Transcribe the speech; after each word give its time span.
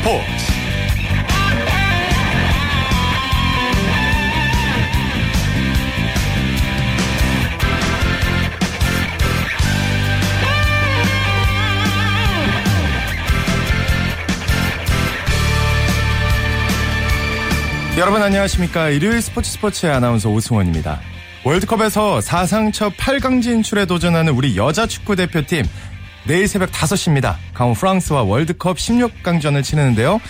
스포츠. 0.00 0.24
여러분 17.98 18.22
안녕하십니까? 18.22 18.88
일요일 18.88 19.20
스포츠 19.20 19.50
스포츠의 19.50 19.92
아나운서 19.92 20.30
오승원입니다. 20.30 21.00
월드컵에서 21.44 22.22
사상 22.22 22.72
첫 22.72 22.96
8강 22.96 23.42
진출에 23.42 23.84
도전하는 23.84 24.32
우리 24.32 24.56
여자 24.56 24.86
축구 24.86 25.16
대표팀 25.16 25.64
내일 26.24 26.46
새벽 26.48 26.70
5시입니다. 26.70 27.36
강원 27.54 27.74
프랑스와 27.74 28.22
월드컵 28.22 28.76
16강전을 28.76 29.62
치르는데요. 29.62 30.20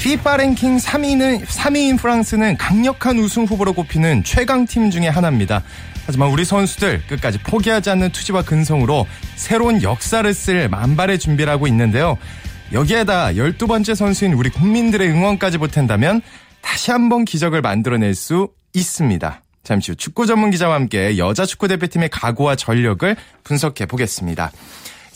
피파 0.00 0.36
랭킹 0.36 0.76
3위는 0.76 1.44
3위인 1.46 1.98
프랑스는 1.98 2.56
강력한 2.56 3.18
우승 3.18 3.44
후보로 3.44 3.72
꼽히는 3.72 4.22
최강 4.22 4.66
팀 4.66 4.90
중의 4.90 5.10
하나입니다. 5.10 5.62
하지만 6.06 6.30
우리 6.30 6.44
선수들 6.44 7.02
끝까지 7.06 7.38
포기하지 7.38 7.90
않는 7.90 8.10
투지와 8.10 8.42
근성으로 8.42 9.06
새로운 9.36 9.82
역사를 9.82 10.32
쓸 10.34 10.68
만발의 10.68 11.18
준비를 11.18 11.52
하고 11.52 11.66
있는데요. 11.66 12.16
여기에다 12.72 13.32
12번째 13.32 13.94
선수인 13.94 14.34
우리 14.34 14.50
국민들의 14.50 15.08
응원까지 15.08 15.58
보탠다면 15.58 16.20
다시 16.60 16.90
한번 16.90 17.24
기적을 17.24 17.60
만들어낼 17.62 18.14
수 18.14 18.48
있습니다. 18.74 19.42
잠시 19.64 19.90
후 19.90 19.96
축구 19.96 20.26
전문 20.26 20.50
기자와 20.50 20.74
함께 20.74 21.18
여자 21.18 21.44
축구 21.44 21.68
대표팀의 21.68 22.08
각오와 22.10 22.56
전력을 22.56 23.16
분석해 23.44 23.86
보겠습니다. 23.86 24.50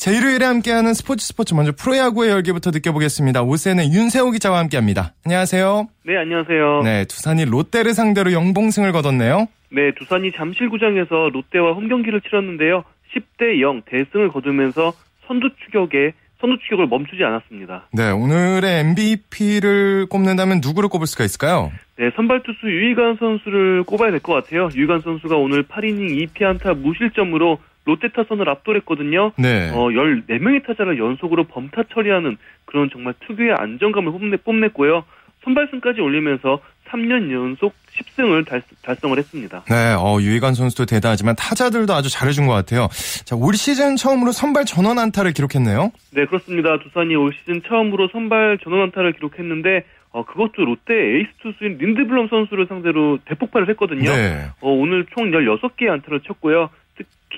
자, 0.03 0.11
일요일에 0.11 0.45
함께하는 0.45 0.95
스포츠 0.95 1.25
스포츠 1.25 1.55
먼저 1.55 1.71
프로야구의 1.71 2.33
열기부터 2.33 2.73
느껴보겠습니다. 2.73 3.45
오세는 3.45 3.93
윤세호 3.93 4.33
기자와 4.33 4.59
함께합니다. 4.59 5.15
안녕하세요. 5.25 5.87
네, 6.05 6.17
안녕하세요. 6.17 6.81
네, 6.83 7.05
두산이 7.05 7.45
롯데를 7.45 7.95
상대로 7.95 8.33
영봉승을 8.33 8.91
거뒀네요. 8.91 9.47
네, 9.71 9.93
두산이 9.97 10.33
잠실구장에서 10.33 11.31
롯데와 11.33 11.75
홈경기를 11.75 12.21
치렀는데요. 12.23 12.83
10대 13.15 13.61
0 13.61 13.83
대승을 13.87 14.33
거두면서 14.33 14.93
선두 15.29 15.51
추격에 15.65 16.15
선두 16.41 16.59
추격을 16.65 16.89
멈추지 16.89 17.23
않았습니다. 17.23 17.87
네, 17.93 18.11
오늘의 18.11 18.81
MVP를 18.81 20.07
꼽는다면 20.11 20.61
누구를 20.65 20.89
꼽을 20.89 21.07
수가 21.07 21.23
있을까요? 21.23 21.71
네, 21.97 22.11
선발 22.17 22.43
투수 22.43 22.67
유희관 22.67 23.19
선수를 23.21 23.85
꼽아야 23.85 24.11
될 24.11 24.19
것 24.19 24.33
같아요. 24.35 24.69
유희관 24.75 25.03
선수가 25.03 25.37
오늘 25.37 25.63
8이닝 25.63 26.27
2피안타 26.35 26.77
무실점으로 26.79 27.59
롯데 27.85 28.09
타선을 28.09 28.49
압도했거든요. 28.49 29.33
네. 29.37 29.71
어, 29.71 29.89
14명의 29.89 30.65
타자를 30.67 30.99
연속으로 30.99 31.45
범타 31.45 31.85
처리하는 31.93 32.37
그런 32.65 32.91
정말 32.91 33.15
특유의 33.27 33.55
안정감을 33.59 34.13
뽐내, 34.13 34.37
뽐냈고요. 34.39 35.05
선발승까지 35.45 36.01
올리면서 36.01 36.61
3년 36.89 37.33
연속 37.33 37.75
10승을 37.91 38.47
달, 38.47 38.97
성을 38.97 39.17
했습니다. 39.17 39.65
네, 39.69 39.95
어, 39.99 40.19
유희관 40.21 40.55
선수도 40.55 40.87
대단하지만 40.87 41.35
타자들도 41.37 41.93
아주 41.93 42.11
잘해준 42.11 42.47
것 42.47 42.53
같아요. 42.53 42.89
자, 43.25 43.35
올 43.35 43.55
시즌 43.55 43.97
처음으로 43.97 44.33
선발 44.33 44.67
전원 44.67 44.99
안타를 44.99 45.33
기록했네요. 45.33 45.91
네, 46.13 46.27
그렇습니다. 46.27 46.79
두산이 46.79 47.17
올 47.17 47.33
시즌 47.33 47.63
처음으로 47.67 48.09
선발 48.13 48.59
전원 48.63 48.83
안타를 48.83 49.13
기록했는데 49.15 49.85
어, 50.11 50.25
그것도 50.27 50.65
롯데 50.65 50.93
에이스 50.93 51.31
투수인 51.43 51.79
린드블럼 51.79 52.29
선수를 52.29 52.67
상대로 52.67 53.19
대폭발을 53.25 53.69
했거든요. 53.71 54.11
네. 54.11 54.47
어, 54.61 54.71
오늘 54.71 55.07
총 55.15 55.31
16개의 55.31 55.89
안타를 55.91 56.21
쳤고요. 56.21 56.69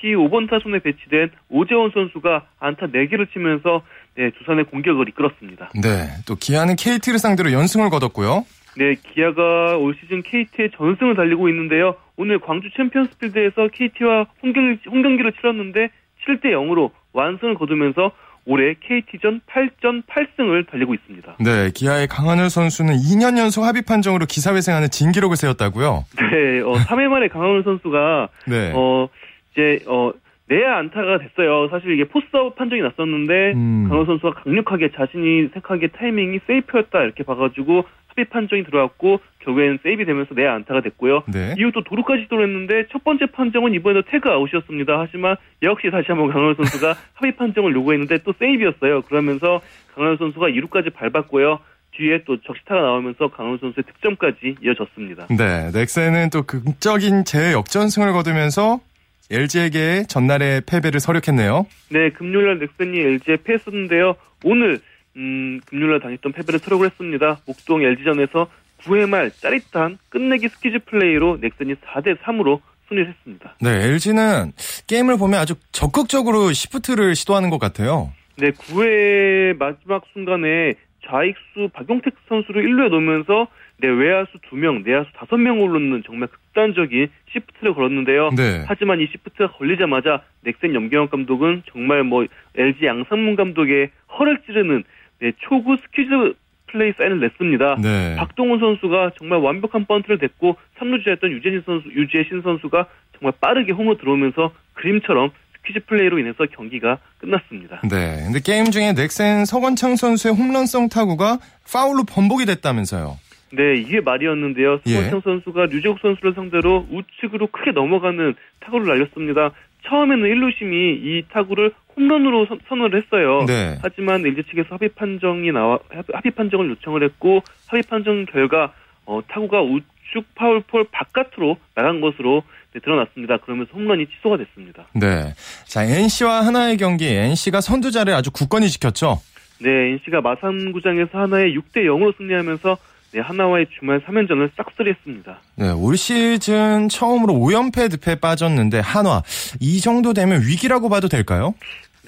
특히 0.04 0.14
5번 0.14 0.50
타선에 0.50 0.80
배치된 0.80 1.30
오재원 1.48 1.90
선수가 1.90 2.42
안타 2.60 2.86
4개를 2.86 3.32
치면서 3.32 3.80
네, 4.16 4.30
두산의 4.38 4.66
공격을 4.66 5.08
이끌었습니다. 5.08 5.70
네, 5.82 6.10
또 6.26 6.36
기아는 6.36 6.76
KT를 6.76 7.18
상대로 7.18 7.50
연승을 7.50 7.88
거뒀고요. 7.88 8.44
네, 8.76 8.96
기아가 9.14 9.78
올 9.78 9.96
시즌 9.98 10.22
KT의 10.22 10.72
전승을 10.76 11.16
달리고 11.16 11.48
있는데요. 11.48 11.96
오늘 12.18 12.38
광주 12.38 12.68
챔피언스필드에서 12.76 13.68
KT와 13.72 14.26
홈경, 14.42 14.76
홈경기를 14.86 15.32
치렀는데 15.32 15.88
7대 16.26 16.52
0으로 16.52 16.90
완승을 17.14 17.54
거두면서 17.54 18.12
올해 18.46 18.74
KT전 18.74 19.40
8전 19.46 20.02
8승을 20.04 20.70
달리고 20.70 20.92
있습니다. 20.92 21.36
네, 21.40 21.70
기아의 21.74 22.08
강한울 22.08 22.50
선수는 22.50 22.94
2년 22.94 23.38
연속 23.38 23.64
합의 23.64 23.80
판정으로 23.80 24.26
기사회생하는 24.26 24.90
진기록을 24.90 25.36
세웠다고요? 25.36 26.04
네, 26.18 26.60
어, 26.60 26.74
3회 26.74 27.08
만에 27.08 27.28
강하늘 27.28 27.62
선수가 27.62 28.28
네. 28.46 28.72
어, 28.74 29.08
이제 29.54 29.80
어 29.86 30.12
내야 30.46 30.76
안타가 30.76 31.18
됐어요. 31.18 31.68
사실 31.70 31.92
이게 31.92 32.04
포스아웃 32.04 32.54
판정이 32.54 32.82
났었는데 32.82 33.52
음. 33.54 33.86
강원 33.88 34.04
선수가 34.04 34.42
강력하게 34.42 34.90
자신이 34.90 35.48
생각하기에 35.54 35.88
타이밍이 35.88 36.40
세이프였다 36.46 37.02
이렇게 37.02 37.22
봐가지고 37.22 37.84
합의 38.08 38.26
판정이 38.26 38.64
들어왔고 38.64 39.20
결국에는 39.40 39.78
세이브 39.82 40.04
되면서 40.04 40.34
내야 40.34 40.54
안타가 40.54 40.82
됐고요. 40.82 41.24
네. 41.32 41.54
이후 41.58 41.72
또 41.72 41.82
도루까지 41.82 42.28
돌했는데 42.28 42.88
첫 42.92 43.02
번째 43.04 43.26
판정은 43.26 43.74
이번에도 43.74 44.06
태그 44.08 44.28
아웃이었습니다. 44.28 45.00
하지만 45.00 45.36
역시 45.62 45.90
다시 45.90 46.06
한번 46.08 46.30
강원 46.30 46.54
선수가 46.54 46.94
합의 47.14 47.36
판정을 47.36 47.74
요구했는데 47.74 48.18
또 48.18 48.32
세이브였어요. 48.38 49.02
그러면서 49.02 49.60
강원 49.94 50.16
선수가 50.18 50.48
2루까지 50.48 50.92
밟았고요. 50.92 51.58
뒤에 51.96 52.24
또 52.26 52.40
적시타가 52.40 52.80
나오면서 52.80 53.28
강한울 53.28 53.58
선수의 53.58 53.84
득점까지 53.84 54.56
이어졌습니다. 54.62 55.28
네, 55.28 55.70
넥센은 55.72 56.30
또 56.30 56.42
극적인 56.42 57.24
재역전승을 57.24 58.12
거두면서 58.12 58.80
LG에게 59.30 60.04
전날의 60.08 60.62
패배를 60.66 61.00
설욕했네요. 61.00 61.66
네, 61.90 62.10
금요일날 62.10 62.58
넥센이 62.58 63.00
LG에 63.00 63.38
패했었는데요. 63.44 64.16
오늘 64.44 64.80
음, 65.16 65.60
금요일날 65.66 66.00
당했던 66.00 66.32
패배를 66.32 66.58
설욕을 66.60 66.86
했습니다. 66.86 67.40
목동 67.46 67.82
LG전에서 67.82 68.48
9회 68.82 69.08
말 69.08 69.30
짜릿한 69.30 69.98
끝내기 70.10 70.48
스퀴즈 70.48 70.78
플레이로 70.86 71.38
넥센이 71.40 71.74
4대 71.74 72.18
3으로 72.20 72.60
승리를 72.88 73.08
했습니다. 73.08 73.54
네, 73.60 73.70
LG는 73.70 74.52
게임을 74.86 75.16
보면 75.16 75.40
아주 75.40 75.54
적극적으로 75.72 76.52
시프트를 76.52 77.14
시도하는 77.14 77.48
것 77.50 77.58
같아요. 77.58 78.12
네, 78.36 78.50
9회 78.50 79.56
마지막 79.56 80.02
순간에 80.12 80.74
좌익수 81.06 81.70
박용택 81.72 82.14
선수를 82.28 82.64
1루에 82.64 82.88
놓으면서 82.90 83.46
네, 83.84 83.90
외야수 83.90 84.38
2명, 84.50 84.82
내야수 84.82 85.10
5명을 85.12 85.72
놓는 85.72 86.04
정말 86.06 86.28
극단적인 86.28 87.08
시프트를 87.32 87.74
걸었는데요. 87.74 88.30
네. 88.34 88.64
하지만 88.66 88.98
이 89.00 89.06
시프트가 89.12 89.52
걸리자마자 89.52 90.22
넥센 90.40 90.74
염경엽 90.74 91.10
감독은 91.10 91.64
정말 91.70 92.02
뭐 92.02 92.24
LG 92.56 92.86
양상문 92.86 93.36
감독의 93.36 93.90
허를 94.18 94.40
찌르는 94.46 94.84
네, 95.20 95.32
초구 95.40 95.76
스퀴즈 95.76 96.34
플레이 96.68 96.92
사인을 96.96 97.20
냈습니다. 97.20 97.76
네. 97.82 98.16
박동원 98.16 98.58
선수가 98.58 99.12
정말 99.18 99.40
완벽한 99.40 99.84
번트를 99.84 100.18
댔고 100.18 100.56
3루 100.78 100.88
주자였던 100.88 101.30
유재신 101.30 101.62
선수, 101.66 101.88
유재신 101.90 102.40
선수가 102.40 102.86
정말 103.18 103.34
빠르게 103.38 103.72
홈으로 103.72 103.98
들어오면서 103.98 104.50
그림처럼 104.72 105.30
스퀴즈 105.58 105.84
플레이로 105.86 106.18
인해서 106.18 106.46
경기가 106.46 106.98
끝났습니다. 107.18 107.82
네. 107.82 108.22
근데 108.24 108.40
게임 108.40 108.70
중에 108.70 108.94
넥센 108.94 109.44
서건창 109.44 109.96
선수의 109.96 110.34
홈런성 110.34 110.88
타구가 110.88 111.38
파울로 111.70 112.04
번복이 112.04 112.46
됐다면서요. 112.46 113.18
네, 113.56 113.74
2회 113.74 114.00
말이었는데요. 114.00 114.80
서건창 114.84 115.16
예. 115.18 115.20
선수가 115.22 115.66
류제국 115.66 115.98
선수를 116.00 116.34
상대로 116.34 116.86
우측으로 116.90 117.48
크게 117.48 117.72
넘어가는 117.72 118.34
타구를 118.60 118.86
날렸습니다. 118.86 119.50
처음에는 119.86 120.28
1루심이 120.28 120.72
이 120.72 121.22
타구를 121.30 121.72
홈런으로 121.96 122.46
선언을 122.68 123.02
했어요. 123.02 123.44
네. 123.46 123.78
하지만 123.82 124.24
LG 124.26 124.44
측에서 124.50 124.74
합의 124.74 124.88
판정이 124.90 125.52
나와 125.52 125.78
합의 126.12 126.32
판정을 126.32 126.70
요청을 126.70 127.04
했고 127.04 127.42
합의 127.68 127.82
판정 127.88 128.24
결과 128.26 128.72
어, 129.06 129.20
타구가 129.28 129.62
우측 129.62 130.34
파울폴 130.34 130.86
바깥으로 130.90 131.58
나간 131.74 132.00
것으로 132.00 132.42
네, 132.72 132.80
드러났습니다. 132.80 133.36
그러면서 133.38 133.70
홈런이 133.74 134.06
취소가 134.06 134.36
됐습니다. 134.38 134.86
네. 134.94 135.32
자, 135.66 135.84
NC와 135.84 136.46
하나의 136.46 136.76
경기 136.76 137.06
NC가 137.06 137.60
선두자를 137.60 138.14
아주 138.14 138.32
굳건히 138.32 138.68
지켰죠. 138.68 139.20
네, 139.60 139.70
NC가 139.70 140.20
마산구장에서 140.20 141.16
하나의 141.18 141.56
6대 141.56 141.84
0으로 141.84 142.16
승리하면서 142.16 142.76
네, 143.14 143.20
하나와의 143.20 143.68
주말 143.78 144.00
3연전을 144.00 144.50
싹쓸이했습니다. 144.56 145.38
네, 145.56 145.70
올 145.70 145.96
시즌 145.96 146.88
처음으로 146.88 147.34
5연패 147.34 147.88
늪에 147.92 148.18
빠졌는데 148.18 148.80
한화 148.80 149.22
이 149.60 149.80
정도 149.80 150.12
되면 150.12 150.40
위기라고 150.40 150.88
봐도 150.88 151.06
될까요? 151.06 151.54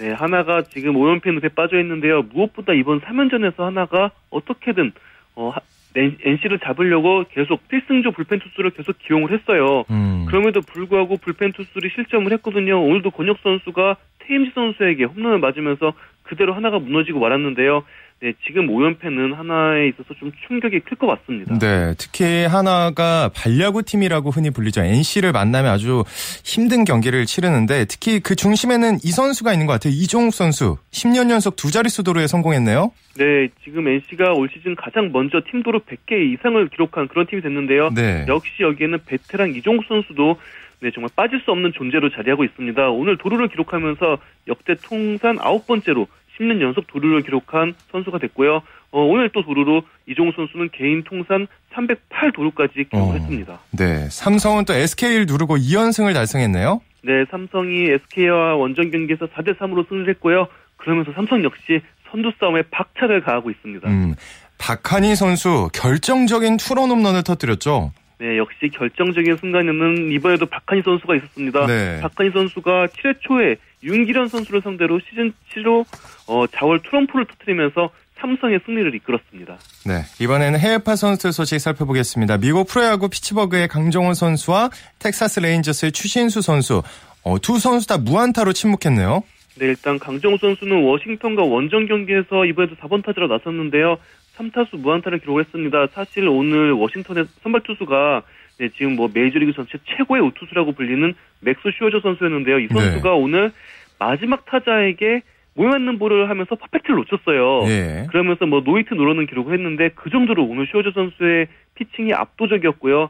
네, 0.01 0.11
하나가 0.11 0.63
지금 0.63 0.95
5연패 0.95 1.33
늪에 1.35 1.51
빠져 1.51 1.79
있는데요. 1.79 2.23
무엇보다 2.23 2.73
이번 2.73 3.01
3연전에서 3.03 3.59
하나가 3.59 4.11
어떻게든 4.31 4.91
어, 5.37 5.53
NC를 5.95 6.59
잡으려고 6.59 7.25
계속 7.31 7.69
필승조 7.69 8.11
불펜 8.11 8.41
투수를 8.41 8.71
계속 8.71 8.99
기용을 8.99 9.33
했어요. 9.33 9.85
음. 9.91 10.27
그럼에도 10.27 10.61
불구하고 10.61 11.19
불펜 11.19 11.53
투수들이 11.53 11.91
실점을 11.95 12.31
했거든요. 12.33 12.83
오늘도 12.83 13.13
권혁 13.13 13.39
선수가 13.45 13.97
테임지 14.27 14.51
선수에게 14.57 15.05
홈런을 15.05 15.39
맞으면서 15.39 15.93
그대로 16.25 16.53
하나가 16.53 16.81
무너지고 16.81 17.21
말았는데요. 17.21 17.85
네, 18.23 18.33
지금 18.47 18.69
5연패는 18.69 19.35
하나에 19.35 19.89
있어서 19.89 20.15
좀 20.19 20.33
충격이 20.47 20.81
클 20.81 20.97
것 20.97 21.07
같습니다. 21.07 21.59
네, 21.59 21.95
특히 21.99 22.47
하나가 22.47 23.31
반야구 23.35 23.83
팀이라고 23.83 24.31
흔히 24.31 24.49
불리죠. 24.51 24.83
NC를 24.83 25.33
만나면 25.33 25.71
아주 25.71 26.03
힘든 26.43 26.85
경기를 26.85 27.27
치르는데 27.27 27.85
특히 27.85 28.21
그 28.21 28.35
중심에는 28.35 29.01
이 29.05 29.11
선수가 29.11 29.53
있는 29.53 29.67
것 29.67 29.75
같아요. 29.75 29.93
이종욱 29.95 30.33
선수 30.33 30.79
10년 30.93 31.31
연속 31.31 31.57
두 31.57 31.71
자릿수 31.71 32.05
도루에 32.05 32.27
성공했네요. 32.27 32.91
네, 33.19 33.49
지금 33.63 33.87
NC가 33.87 34.33
올 34.33 34.49
시즌 34.51 34.75
가장 34.75 35.11
먼저 35.13 35.43
팀 35.51 35.63
도루 35.63 35.81
100개 35.81 36.13
이상을 36.35 36.69
기록한 36.69 37.09
그런 37.09 37.27
팀이 37.27 37.43
됐는데요. 37.43 37.91
네. 37.91 38.25
역시 38.29 38.51
여기에는 38.61 39.01
베테랑 39.07 39.55
이종욱 39.55 39.85
선수도 39.87 40.39
네, 40.81 40.91
정말 40.91 41.11
빠질 41.17 41.41
수 41.41 41.51
없는 41.51 41.73
존재로 41.75 42.11
자리하고 42.11 42.45
있습니다. 42.45 42.89
오늘 42.91 43.17
도루를 43.17 43.49
기록하면서 43.49 44.19
역대 44.49 44.75
통산 44.83 45.39
아홉 45.41 45.67
번째로 45.67 46.07
10년 46.39 46.61
연속 46.61 46.87
도루를 46.87 47.23
기록한 47.23 47.75
선수가 47.93 48.19
됐고요. 48.19 48.63
어, 48.93 49.01
오늘 49.01 49.31
또 49.31 49.43
도루로 49.43 49.83
이종우 50.07 50.33
선수는 50.37 50.71
개인 50.73 51.03
통산 51.05 51.47
308 51.75 52.33
도루까지 52.33 52.85
기록했습니다. 52.91 53.53
어, 53.53 53.61
네, 53.73 54.09
삼성은 54.09 54.65
또 54.65 54.75
SK를 54.75 55.27
누르고 55.27 55.57
2연승을 55.57 56.15
달성했네요. 56.15 56.81
네, 57.03 57.25
삼성이 57.31 57.91
SK와 57.91 58.57
원정 58.57 58.91
경기에서 58.91 59.27
4대 59.27 59.57
3으로 59.59 59.89
승리를 59.89 60.09
했고요. 60.15 60.49
그러면서 60.77 61.13
삼성 61.13 61.43
역시 61.45 61.81
선두 62.11 62.33
싸움에 62.39 62.63
박차를 62.71 63.23
가하고 63.23 63.51
있습니다. 63.51 63.89
음, 63.89 64.15
박한이 64.59 65.15
선수 65.17 65.69
결정적인 65.75 66.57
투런 66.57 66.91
홈런을 66.91 67.23
터뜨렸죠. 67.23 67.93
네, 68.19 68.39
역시 68.39 68.71
결정적인 68.73 69.37
순간에는 69.37 70.11
이번에도 70.13 70.47
박한이 70.47 70.83
선수가 70.83 71.17
있었습니다. 71.17 71.67
네. 71.67 72.01
박한이 72.01 72.31
선수가 72.31 72.87
7회 72.87 73.17
초에 73.21 73.57
윤길현 73.87 74.29
선수를 74.29 74.61
상대로 74.63 75.01
시즌 75.09 75.33
7호 75.55 75.87
어, 76.27 76.47
좌월 76.49 76.83
투런포를 76.83 77.27
터뜨리면서 77.27 77.91
삼성의 78.19 78.61
승리를 78.67 78.95
이끌었습니다. 78.95 79.57
네, 79.87 80.03
이번에는 80.21 80.59
해외파 80.59 80.97
선수들 80.97 81.33
소식 81.33 81.59
살펴보겠습니다. 81.61 82.39
미국 82.39 82.67
프로야구 82.67 83.09
피츠버그의 83.09 83.69
강정호 83.69 84.15
선수와 84.15 84.71
텍사스 84.99 85.41
레인저스의 85.41 85.93
추신수 85.93 86.43
선수 86.43 86.83
어, 87.23 87.39
두 87.39 87.59
선수 87.59 87.87
다 87.87 87.99
무안타로 87.99 88.53
침묵했네요. 88.53 89.23
네, 89.59 89.67
일단 89.67 89.99
강정호 89.99 90.39
선수는 90.39 90.85
워싱턴과 90.85 91.43
원정 91.45 91.87
경기에서 91.87 92.45
이번에도 92.45 92.75
4번 92.77 93.05
타자로 93.05 93.29
나섰는데요. 93.29 93.99
3타수 94.37 94.79
무안타를 94.79 95.21
기록했습니다. 95.21 95.89
사실 95.95 96.29
오늘 96.29 96.73
워싱턴의 96.73 97.25
선발 97.43 97.63
투수가 97.63 98.23
네, 98.59 98.71
지금 98.77 98.97
뭐 98.97 99.11
메이저리그 99.13 99.53
전체 99.53 99.79
최고의 99.85 100.23
우투수라고 100.23 100.73
불리는 100.73 101.15
맥스 101.41 101.61
슈어저 101.79 102.01
선수였는데요. 102.01 102.59
이 102.61 102.69
선수가 102.69 103.11
네. 103.11 103.17
오늘 103.17 103.53
마지막 103.99 104.45
타자에게 104.47 105.23
몸에 105.55 105.71
맞는 105.71 105.99
볼을 105.99 106.29
하면서 106.29 106.55
퍼펙트를 106.55 106.97
놓쳤어요. 106.97 107.65
네. 107.67 108.07
그러면서 108.11 108.47
뭐 108.47 108.61
노히트 108.61 108.95
노런은 108.95 109.27
기록을 109.27 109.55
했는데 109.55 109.91
그 109.95 110.11
정도로 110.11 110.45
오늘 110.45 110.67
슈어저 110.67 110.93
선수의 110.93 111.49
피칭이 111.75 112.13
압도적이었고요. 112.13 113.09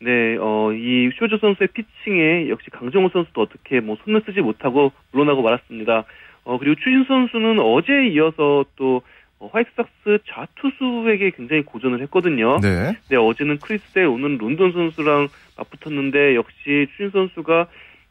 네, 0.00 0.36
어, 0.38 0.72
이 0.72 1.10
슈어저 1.16 1.38
선수의 1.38 1.68
피칭에 1.68 2.50
역시 2.50 2.68
강정호 2.70 3.08
선수도 3.08 3.40
어떻게 3.40 3.80
뭐 3.80 3.96
손을 4.04 4.22
쓰지 4.26 4.42
못하고 4.42 4.92
물러나고 5.12 5.42
말았습니다. 5.42 6.04
어, 6.44 6.58
그리고 6.58 6.74
추신 6.76 7.04
선수는 7.04 7.58
어제에 7.60 8.08
이어서 8.08 8.66
또 8.76 9.00
어, 9.38 9.48
화이트삭스 9.52 10.18
좌투수에게 10.26 11.30
굉장히 11.30 11.62
고전을 11.62 12.00
했거든요. 12.02 12.58
네. 12.60 12.92
네 13.08 13.16
어제는 13.16 13.58
크리스에 13.58 14.04
오늘 14.04 14.36
론던 14.38 14.72
선수랑 14.72 15.28
맞붙었는데 15.56 16.34
역시 16.34 16.86
추신 16.92 17.10
선수가 17.10 17.66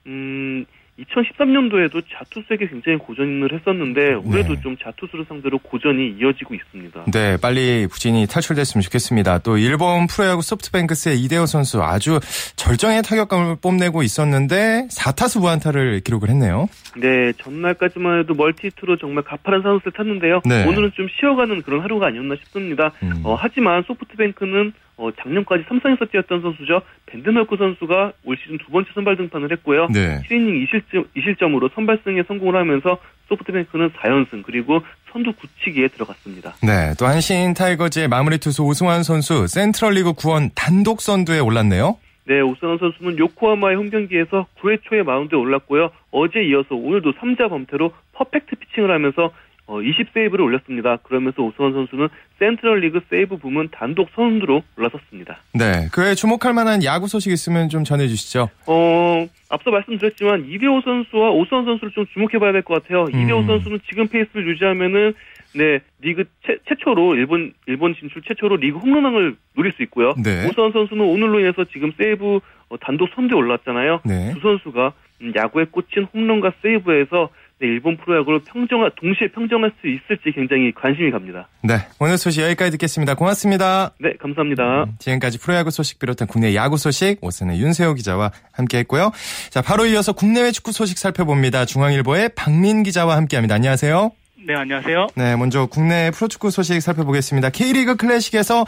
음 0.08 0.66
2013년도에도 1.00 2.02
자투수에게 2.10 2.68
굉장히 2.68 2.98
고전을 2.98 3.52
했었는데 3.52 4.14
올해도 4.14 4.56
네. 4.56 4.62
좀 4.62 4.78
자투수를 4.78 5.26
상대로 5.28 5.58
고전이 5.58 6.16
이어지고 6.20 6.56
있습니다. 6.56 7.06
네, 7.12 7.38
빨리 7.38 7.86
부진이 7.88 8.28
탈출됐으면 8.28 8.82
좋겠습니다. 8.82 9.40
또 9.40 9.58
일본 9.58 10.08
프로야구 10.08 10.42
소프트뱅크스의 10.42 11.22
이대호 11.22 11.48
선수 11.48 11.84
아주 11.84 12.20
절정의 12.56 13.04
타격감을 13.04 13.58
뽐내고 13.62 14.04
있었는데 14.04 14.88
4타수 14.90 15.42
무안타를 15.42 16.00
기록을 16.00 16.30
했네요. 16.30 16.70
네, 16.96 17.34
전날까지만 17.34 18.20
해도 18.20 18.34
멀티히트로 18.34 18.98
정말 18.98 19.24
가파른 19.24 19.62
산호스를 19.64 19.92
탔는데요. 19.92 20.42
네. 20.46 20.66
오늘은 20.66 20.92
좀 20.96 21.08
쉬어가는 21.20 21.62
그런 21.64 21.82
하루가 21.82 22.08
아니었나 22.08 22.36
싶습니다. 22.38 22.94
음. 23.04 23.22
어, 23.24 23.36
하지만 23.38 23.84
소프트뱅크는 23.84 24.72
어, 24.98 25.10
작년까지 25.12 25.66
삼성에서 25.68 26.06
뛰었던 26.06 26.42
선수죠. 26.42 26.82
밴덴헐크 27.08 27.58
선수가 27.58 28.14
올 28.24 28.38
시즌 28.38 28.58
두 28.58 28.72
번째 28.72 28.90
선발 28.94 29.18
등판을 29.18 29.52
했고요. 29.52 29.88
네. 29.94 30.22
7이닝 30.30 30.68
2실점, 30.68 31.06
2실점으로 31.16 31.74
선발승에 31.74 32.24
성공을 32.28 32.56
하면서 32.56 32.98
소프트뱅크는 33.28 33.90
4연승 33.90 34.44
그리고 34.44 34.82
선두 35.12 35.34
굳히기에 35.34 35.90
들어갔습니다. 35.90 36.56
네, 36.64 36.94
또 37.00 37.06
한신 37.06 37.54
타이거즈의 37.54 38.08
마무리 38.08 38.38
투수 38.38 38.64
오승환 38.64 39.04
선수 39.04 39.48
센트럴리그 39.48 40.14
구원 40.14 40.50
단독 40.56 41.02
선두에 41.02 41.40
올랐네요. 41.40 41.98
네, 42.28 42.42
오승환 42.42 42.80
선수는 42.80 43.20
요코하마의 43.20 43.76
홈 43.76 43.90
경기에서 43.90 44.48
9회 44.60 44.80
초에 44.84 45.04
마운드에 45.04 45.38
올랐고요. 45.38 45.92
어제 46.12 46.44
이어서 46.44 46.74
오늘도 46.76 47.14
3자 47.14 47.50
범퇴로 47.50 47.92
퍼펙트 48.14 48.56
피칭을 48.56 48.92
하면서 48.92 49.32
어, 49.68 49.80
20세이브를 49.80 50.42
올렸습니다. 50.42 50.98
그러면서 50.98 51.42
오승환 51.42 51.74
선수는 51.74 52.08
센트럴 52.40 52.82
리그 52.82 53.02
세이브 53.10 53.38
부문 53.38 53.70
단독 53.72 54.10
선두로 54.16 54.62
올라섰습니다. 54.78 55.40
네. 55.54 55.88
그 55.92 56.04
외에 56.04 56.14
주목할 56.14 56.54
만한 56.54 56.84
야구 56.84 57.08
소식 57.08 57.32
있으면 57.32 57.70
좀 57.70 57.84
전해주시죠. 57.84 58.50
어, 58.68 59.28
앞서 59.50 59.72
말씀드렸지만 59.72 60.46
이대호 60.50 60.82
선수와 60.82 61.32
오승환 61.32 61.66
선수를 61.66 61.92
좀 61.94 62.06
주목해봐야 62.14 62.52
될 62.52 62.62
것 62.62 62.84
같아요. 62.84 63.06
음. 63.14 63.20
이대호 63.22 63.44
선수는 63.46 63.80
지금 63.90 64.08
페이스를 64.08 64.48
유지하면은 64.48 65.14
네, 65.56 65.80
리그 66.02 66.26
최, 66.46 66.58
최초로 66.68 67.16
일본 67.16 67.54
일본 67.66 67.96
진출 67.96 68.22
최초로 68.22 68.58
리그 68.58 68.78
홈런왕을 68.78 69.36
누릴 69.56 69.72
수 69.72 69.84
있고요. 69.84 70.14
네. 70.22 70.48
오승환 70.48 70.74
선수는 70.74 71.04
오늘로 71.06 71.40
인해서 71.40 71.64
지금 71.74 71.92
세이브 71.98 72.40
어, 72.70 72.78
단독 72.78 73.10
선두에 73.16 73.38
올랐잖아요. 73.38 74.02
네. 74.06 74.34
두 74.34 74.40
선수가 74.42 74.94
음, 75.22 75.32
야구에 75.36 75.66
꽂힌 75.72 76.04
홈런과 76.14 76.52
세이브에서 76.62 77.30
네, 77.30 77.45
일본 77.62 77.96
프로야구를 77.98 78.42
평정할 78.46 78.92
동시에 78.96 79.30
평정할 79.30 79.72
수 79.80 79.88
있을지 79.88 80.32
굉장히 80.36 80.74
관심이 80.74 81.10
갑니다. 81.12 81.48
네, 81.64 81.76
오늘 82.00 82.18
소식 82.18 82.42
여기까지 82.44 82.72
듣겠습니다. 82.72 83.16
고맙습니다. 83.16 83.92
네, 84.00 84.14
감사합니다. 84.20 84.84
음, 84.84 84.96
지금까지 85.00 85.40
프로야구 85.40 85.72
소식 85.72 85.98
비롯한 86.00 86.28
국내 86.28 86.54
야구 86.54 86.78
소식 86.78 87.18
오선의 87.22 87.60
윤세호 87.62 87.94
기자와 87.94 88.32
함께했고요. 88.52 89.12
자, 89.52 89.62
바로 89.62 89.86
이어서 89.86 90.12
국내외 90.12 90.52
축구 90.52 90.72
소식 90.74 90.98
살펴봅니다. 90.98 91.66
중앙일보의 91.66 92.32
박민 92.36 92.84
기자와 92.84 93.16
함께합니다. 93.16 93.56
안녕하세요. 93.56 94.12
네, 94.48 94.54
안녕하세요. 94.54 95.08
네, 95.16 95.36
먼저 95.38 95.66
국내 95.66 96.12
프로축구 96.12 96.52
소식 96.52 96.80
살펴보겠습니다. 96.82 97.50
K리그 97.50 97.96
클래식에서 97.96 98.66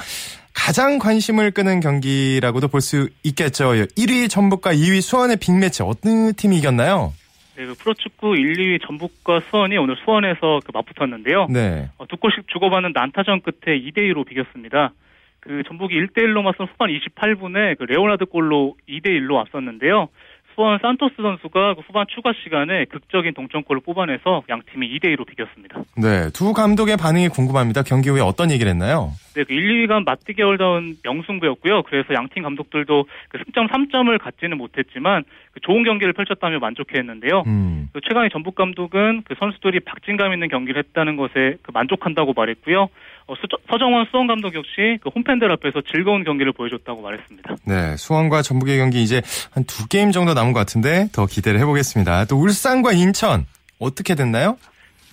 가장 0.54 0.98
관심을 0.98 1.52
끄는 1.52 1.82
경기라고도 1.82 2.68
볼 2.70 2.82
수 2.82 3.10
있겠죠. 3.24 3.74
1위 3.74 4.28
전북과 4.30 4.74
2위 4.74 5.02
수원의 5.02 5.38
빅매치 5.38 5.84
어느 5.84 6.34
팀이 6.34 6.58
이겼나요? 6.58 7.14
네, 7.58 7.66
그 7.66 7.74
프로축구 7.74 8.38
1, 8.38 8.54
2위 8.54 8.86
전북과 8.86 9.40
수원이 9.50 9.78
오늘 9.78 9.96
수원에서 10.06 10.60
그 10.64 10.72
맞붙었는데요. 10.72 11.48
네. 11.50 11.90
어, 11.98 12.06
두 12.06 12.16
골씩 12.18 12.48
주고받는 12.48 12.92
난타전 12.94 13.42
끝에 13.42 13.80
2대 13.80 13.98
2로 13.98 14.28
비겼습니다. 14.28 14.94
그 15.40 15.64
전북이 15.64 15.96
1대 15.96 16.18
1로 16.18 16.44
맞선 16.44 16.68
후반 16.68 16.92
28분에 16.92 17.80
그 17.80 17.86
레오나르도 17.86 18.26
골로 18.26 18.76
2대 18.88 19.08
1로 19.08 19.38
앞섰는데요. 19.38 20.10
수원 20.58 20.80
산토스 20.82 21.14
선수가 21.22 21.76
그 21.76 21.82
후반 21.82 22.08
추가 22.10 22.34
시간에 22.44 22.86
극적인 22.86 23.36
동점골을 23.36 23.82
뽑아내서 23.86 24.42
양 24.50 24.64
팀이 24.72 24.90
2대 24.98 25.16
2로 25.16 25.28
비겼습니다. 25.28 25.84
네, 25.96 26.32
두 26.34 26.52
감독의 26.52 26.98
반응이 26.98 27.30
궁금합니다. 27.30 27.84
경기 27.84 28.10
후에 28.10 28.22
어떤 28.22 28.50
얘기를 28.50 28.72
했나요? 28.72 29.12
네, 29.36 29.44
그 29.44 29.54
1, 29.54 29.88
2위가 29.88 30.04
맞대결다운 30.04 30.96
명승부였고요. 31.04 31.84
그래서 31.84 32.16
양 32.16 32.28
팀 32.34 32.42
감독들도 32.44 33.06
그 33.30 33.38
승점 33.46 33.68
3점을 33.68 34.18
갖지는 34.20 34.58
못했지만 34.58 35.24
그 35.52 35.60
좋은 35.62 35.84
경기를 35.84 36.14
펼쳤다며 36.14 36.58
만족해했는데요. 36.60 37.44
음. 37.46 37.90
그 37.94 38.02
최강희 38.02 38.32
전북 38.32 38.56
감독은 38.56 39.22
그 39.26 39.36
선수들이 39.40 39.82
박진감 39.82 40.34
있는 40.34 40.50
경기를 40.50 40.84
했다는 40.84 41.18
것에 41.18 41.58
그 41.62 41.72
만족한다고 41.72 42.34
말했고요. 42.34 42.90
어, 43.28 43.34
서정원 43.70 44.06
수원 44.10 44.28
감독 44.28 44.56
역시 44.56 44.98
그 45.02 45.10
홈팬들 45.14 45.52
앞에서 45.52 45.82
즐거운 45.92 46.24
경기를 46.24 46.52
보여줬다고 46.54 47.02
말했습니다. 47.02 47.56
네, 47.66 47.96
수원과 47.98 48.42
전북의 48.42 48.78
경기 48.78 49.04
이제 49.04 49.22
한 49.52 49.64
두 49.68 49.88
게임 49.88 50.12
정도 50.12 50.34
남은 50.34 50.54
것 50.54 50.60
같은데 50.60 51.08
더 51.14 51.26
기대를 51.26 51.60
해보겠습니다. 51.60 52.26
또 52.26 52.38
울산과 52.38 52.94
인천 52.94 53.46
어떻게 53.80 54.16
됐나요? 54.16 54.58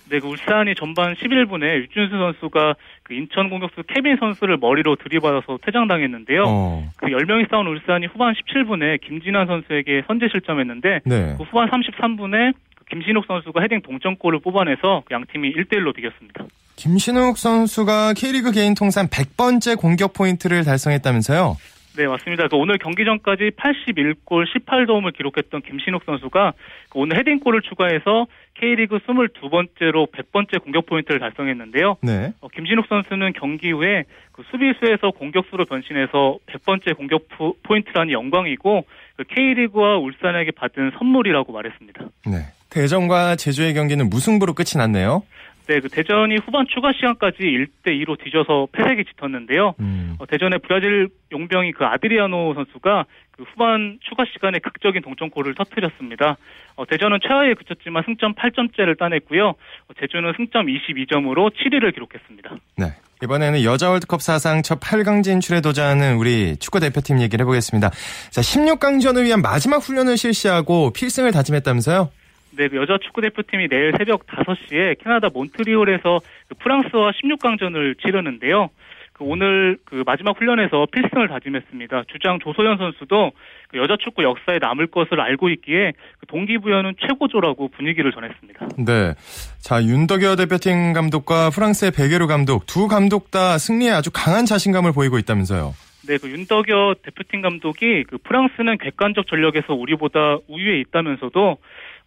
네, 0.09 0.19
그 0.19 0.27
울산이 0.27 0.75
전반 0.75 1.15
11분에 1.15 1.81
유준수 1.81 2.15
선수가 2.15 2.75
그 3.03 3.13
인천 3.15 3.49
공격수 3.49 3.83
케빈 3.87 4.17
선수를 4.17 4.57
머리로 4.57 4.95
들이받아서 4.97 5.57
퇴장당했는데요. 5.65 6.43
어. 6.45 6.89
그 6.95 7.07
10명이 7.07 7.49
싸운 7.49 7.65
울산이 7.67 8.05
후반 8.05 8.33
17분에 8.35 9.01
김진환 9.01 9.47
선수에게 9.47 10.03
선제 10.07 10.27
실점했는데 10.31 10.99
네. 11.05 11.35
그 11.37 11.43
후반 11.43 11.69
33분에 11.69 12.53
그 12.53 12.64
김신욱 12.89 13.25
선수가 13.25 13.61
헤딩 13.61 13.81
동점골을 13.81 14.39
뽑아내서 14.39 15.03
양팀이 15.09 15.53
1대1로 15.53 15.95
비겼습니다. 15.95 16.45
김신욱 16.75 17.37
선수가 17.37 18.13
K리그 18.13 18.51
개인 18.51 18.75
통산 18.75 19.07
100번째 19.07 19.77
공격 19.79 20.13
포인트를 20.13 20.63
달성했다면서요? 20.63 21.55
네, 21.97 22.07
맞습니다. 22.07 22.49
그 22.49 22.57
오늘 22.57 22.77
경기 22.77 23.05
전까지 23.05 23.51
81골 23.51 24.45
18도움을 24.45 25.15
기록했던 25.15 25.61
김신욱 25.61 26.03
선수가 26.05 26.53
그 26.89 26.99
오늘 26.99 27.17
헤딩골을 27.17 27.61
추가해서 27.61 28.27
K리그 28.55 28.99
22번째로 28.99 30.11
100번째 30.11 30.61
공격 30.61 30.85
포인트를 30.85 31.19
달성했는데요. 31.19 31.97
네. 32.01 32.33
어, 32.41 32.47
김신욱 32.49 32.87
선수는 32.87 33.33
경기 33.33 33.71
후에 33.71 34.03
그 34.33 34.43
수비수에서 34.51 35.11
공격수로 35.11 35.65
변신해서 35.65 36.37
100번째 36.47 36.97
공격 36.97 37.27
포인트라니 37.63 38.11
영광이고 38.11 38.85
그 39.15 39.23
K리그와 39.23 39.97
울산에게 39.97 40.51
받은 40.51 40.91
선물이라고 40.97 41.53
말했습니다. 41.53 42.05
네. 42.27 42.37
대전과 42.75 43.37
제주의 43.37 43.73
경기는 43.73 44.09
무승부로 44.09 44.53
끝이 44.53 44.71
났네요. 44.75 45.23
네, 45.67 45.79
그 45.79 45.89
대전이 45.89 46.37
후반 46.45 46.67
추가 46.67 46.91
시간까지 46.93 47.37
1대 47.39 47.87
2로 48.03 48.21
뒤져서 48.21 48.67
패색이 48.71 49.05
짙었는데요. 49.05 49.73
음. 49.79 50.15
어, 50.19 50.25
대전의 50.27 50.59
브라질 50.59 51.07
용병이 51.31 51.71
그 51.71 51.85
아드리아노 51.85 52.53
선수가 52.53 53.05
그 53.31 53.43
후반 53.43 53.97
추가 54.07 54.25
시간에 54.31 54.59
극적인 54.59 55.01
동점골을 55.01 55.55
터뜨렸습니다. 55.55 56.37
어, 56.75 56.85
대전은 56.85 57.19
최하에 57.25 57.55
그쳤지만 57.55 58.03
승점 58.05 58.35
8점째를 58.35 58.99
따냈고요. 58.99 59.47
어, 59.47 59.93
제주는 59.99 60.31
승점 60.37 60.67
22점으로 60.67 61.49
7위를 61.49 61.93
기록했습니다. 61.93 62.57
네. 62.77 62.93
이번에는 63.23 63.63
여자 63.63 63.89
월드컵 63.89 64.21
사상 64.21 64.61
첫 64.61 64.79
8강 64.79 65.23
진출에 65.23 65.61
도전하는 65.61 66.17
우리 66.17 66.57
축구 66.57 66.79
대표팀 66.79 67.21
얘기를 67.21 67.41
해보겠습니다. 67.43 67.89
자, 67.89 68.41
16강전을 68.41 69.23
위한 69.23 69.41
마지막 69.41 69.77
훈련을 69.77 70.17
실시하고 70.17 70.91
필승을 70.91 71.31
다짐했다면서요? 71.31 72.09
네, 72.57 72.67
그 72.69 72.77
여자 72.77 72.97
축구 72.97 73.21
대표팀이 73.21 73.67
내일 73.67 73.93
새벽 73.97 74.25
5시에 74.27 75.03
캐나다 75.03 75.29
몬트리올에서 75.29 76.19
그 76.47 76.55
프랑스와 76.55 77.11
16강전을 77.11 78.01
치르는데요. 78.01 78.69
그 79.13 79.23
오늘 79.23 79.77
그 79.85 80.03
마지막 80.05 80.37
훈련에서 80.37 80.87
필승을 80.91 81.29
다짐했습니다. 81.29 82.03
주장 82.11 82.37
조소연 82.39 82.77
선수도 82.77 83.31
그 83.69 83.77
여자 83.77 83.95
축구 83.97 84.23
역사에 84.23 84.59
남을 84.59 84.87
것을 84.87 85.21
알고 85.21 85.49
있기에 85.49 85.93
그 86.19 86.25
동기부여는 86.27 86.95
최고조라고 86.99 87.69
분위기를 87.69 88.11
전했습니다. 88.11 88.67
네. 88.85 89.13
자, 89.59 89.81
윤덕여 89.81 90.35
대표팀 90.35 90.91
감독과 90.91 91.49
프랑스의 91.51 91.91
베게르 91.91 92.27
감독 92.27 92.65
두 92.65 92.89
감독 92.89 93.31
다 93.31 93.57
승리에 93.57 93.91
아주 93.91 94.11
강한 94.13 94.45
자신감을 94.45 94.91
보이고 94.91 95.17
있다면서요. 95.17 95.73
네, 96.07 96.17
그 96.17 96.29
윤덕여 96.29 96.95
대표팀 97.01 97.41
감독이 97.41 98.03
그 98.03 98.17
프랑스는 98.17 98.77
객관적 98.77 99.27
전력에서 99.27 99.73
우리보다 99.73 100.39
우위에 100.47 100.79
있다면서도 100.81 101.57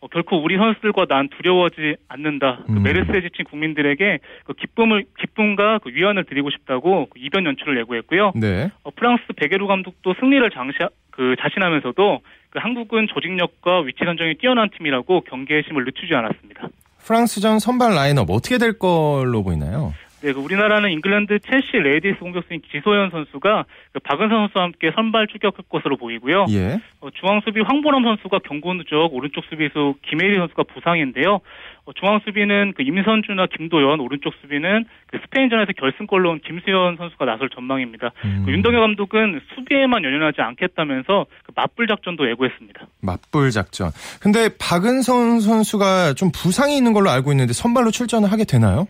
어, 0.01 0.09
결코 0.09 0.43
우리 0.43 0.57
선수들과 0.57 1.07
난 1.07 1.29
두려워하지 1.29 1.97
않는다. 2.09 2.65
그 2.67 2.73
음. 2.73 2.83
메르스에 2.83 3.21
지친 3.23 3.45
국민들에게 3.45 4.19
그 4.45 4.53
기쁨을 4.55 5.05
기쁨과 5.19 5.81
그 5.83 5.91
위안을 5.91 6.25
드리고 6.25 6.51
싶다고 6.51 7.07
그 7.07 7.19
이변 7.19 7.45
연출을 7.47 7.79
예고했고요. 7.81 8.33
네. 8.37 8.71
어, 8.85 8.91
프랑스 8.91 9.25
베르제루 9.37 9.67
감독도 9.67 10.15
승리를 10.21 10.49
장시 10.51 10.79
그 11.11 11.35
자신하면서도 11.41 12.21
그 12.51 12.59
한국은 12.61 13.09
조직력과 13.13 13.81
위치 13.81 14.05
선정이 14.05 14.37
뛰어난 14.37 14.71
팀이라고 14.71 15.23
경계심을 15.23 15.85
늦추지 15.85 16.15
않았습니다. 16.15 16.69
프랑스전 17.05 17.59
선발 17.59 17.95
라인업 17.95 18.31
어떻게 18.31 18.59
될 18.59 18.79
걸로 18.79 19.43
보이나요? 19.43 19.95
네, 20.21 20.33
그 20.33 20.41
우리나라는 20.41 20.91
잉글랜드 20.91 21.39
첼시 21.41 21.77
레이디스 21.77 22.19
공격수인 22.19 22.61
지소연 22.73 23.11
선수가 23.11 23.65
그 23.93 24.01
박은선 24.01 24.31
선수와 24.31 24.65
함께 24.65 24.91
선발 24.95 25.29
출격할 25.29 25.65
것으로 25.69 25.97
보이고요. 25.97 26.47
예. 26.51 26.81
어, 27.01 27.09
중앙 27.11 27.41
수비 27.45 27.61
황보람 27.61 28.03
선수가 28.03 28.41
경고 28.41 28.75
누적, 28.75 29.15
오른쪽 29.15 29.45
수비수 29.45 29.95
김혜리 30.09 30.37
선수가 30.37 30.65
부상인데요. 30.75 31.41
어, 31.85 31.93
중앙 31.95 32.21
수비는 32.25 32.75
그 32.77 32.83
임선주나 32.83 33.47
김도현, 33.57 34.01
오른쪽 34.01 34.35
수비는 34.43 34.85
그 35.07 35.19
스페인전에서 35.23 35.73
결승골로 35.73 36.31
온 36.31 36.41
김수현 36.45 36.97
선수가 36.97 37.25
나설 37.25 37.49
전망입니다. 37.49 38.11
음. 38.25 38.43
그 38.45 38.53
윤동현 38.53 38.81
감독은 38.81 39.41
수비에만 39.55 40.03
연연하지 40.05 40.43
않겠다면서 40.43 41.27
그 41.45 41.53
맞불 41.55 41.87
작전도 41.87 42.29
예고했습니다. 42.31 42.87
맞불 43.01 43.53
작전. 43.53 43.91
근데 44.21 44.51
박은선 44.59 45.41
선수가 45.41 46.15
좀 46.15 46.31
부상이 46.33 46.77
있는 46.77 46.93
걸로 46.93 47.09
알고 47.09 47.33
있는데 47.33 47.53
선발로 47.53 47.91
출전을 47.91 48.31
하게 48.31 48.45
되나요? 48.45 48.87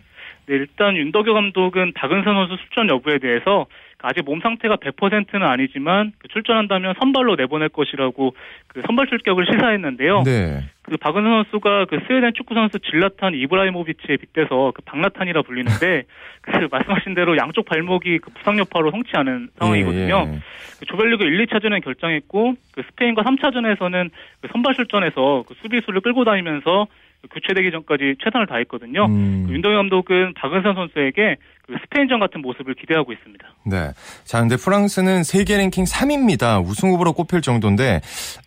네, 0.49 0.55
일단 0.55 0.97
윤덕여 0.97 1.31
감독은 1.31 1.93
박은선 1.93 2.23
선수 2.23 2.57
출전 2.57 2.89
여부에 2.89 3.19
대해서 3.19 3.67
아직 4.01 4.25
몸 4.25 4.41
상태가 4.41 4.77
100%는 4.77 5.45
아니지만 5.45 6.11
그 6.17 6.27
출전한다면 6.29 6.95
선발로 6.99 7.35
내보낼 7.35 7.69
것이라고 7.69 8.33
그 8.67 8.81
선발 8.87 9.07
출격을 9.07 9.45
시사했는데요. 9.45 10.23
네. 10.23 10.63
그 10.81 10.97
박은선 10.97 11.43
선수가 11.43 11.85
그 11.85 11.99
스웨덴 12.07 12.33
축구 12.33 12.55
선수 12.55 12.79
질라탄 12.79 13.35
이브라이모비치에 13.35 14.17
빗대서 14.17 14.71
그 14.73 14.81
박나탄이라 14.85 15.43
불리는데 15.43 16.05
그 16.41 16.67
말씀하신 16.71 17.13
대로 17.13 17.37
양쪽 17.37 17.65
발목이 17.65 18.17
그 18.17 18.31
부상 18.31 18.57
여파로 18.57 18.89
성치 18.89 19.11
않은 19.13 19.49
상황이거든요. 19.59 20.25
예, 20.29 20.33
예. 20.33 20.39
그 20.79 20.85
조별리그 20.85 21.25
1, 21.25 21.45
2차전은 21.45 21.83
결정했고 21.83 22.55
그 22.73 22.81
스페인과 22.89 23.21
3차전에서는 23.21 24.09
그 24.41 24.47
선발 24.51 24.73
출전해서 24.73 25.43
그 25.47 25.53
수비수를 25.61 26.01
끌고 26.01 26.23
다니면서 26.23 26.87
교체되기 27.27 27.71
전까지 27.71 28.15
최선을 28.23 28.47
다했거든요. 28.47 29.05
음. 29.05 29.45
그 29.47 29.53
윤동현 29.53 29.89
감독은 29.89 30.33
박은선 30.35 30.75
선수에게 30.75 31.37
그 31.67 31.75
스페인전 31.81 32.19
같은 32.19 32.41
모습을 32.41 32.73
기대하고 32.73 33.11
있습니다. 33.13 33.47
네. 33.65 33.91
자, 34.23 34.39
근데 34.39 34.55
프랑스는 34.55 35.23
세계 35.23 35.57
랭킹 35.57 35.83
3위입니다. 35.83 36.65
우승 36.65 36.89
후보로 36.89 37.13
꼽힐 37.13 37.41
정도인데 37.41 38.01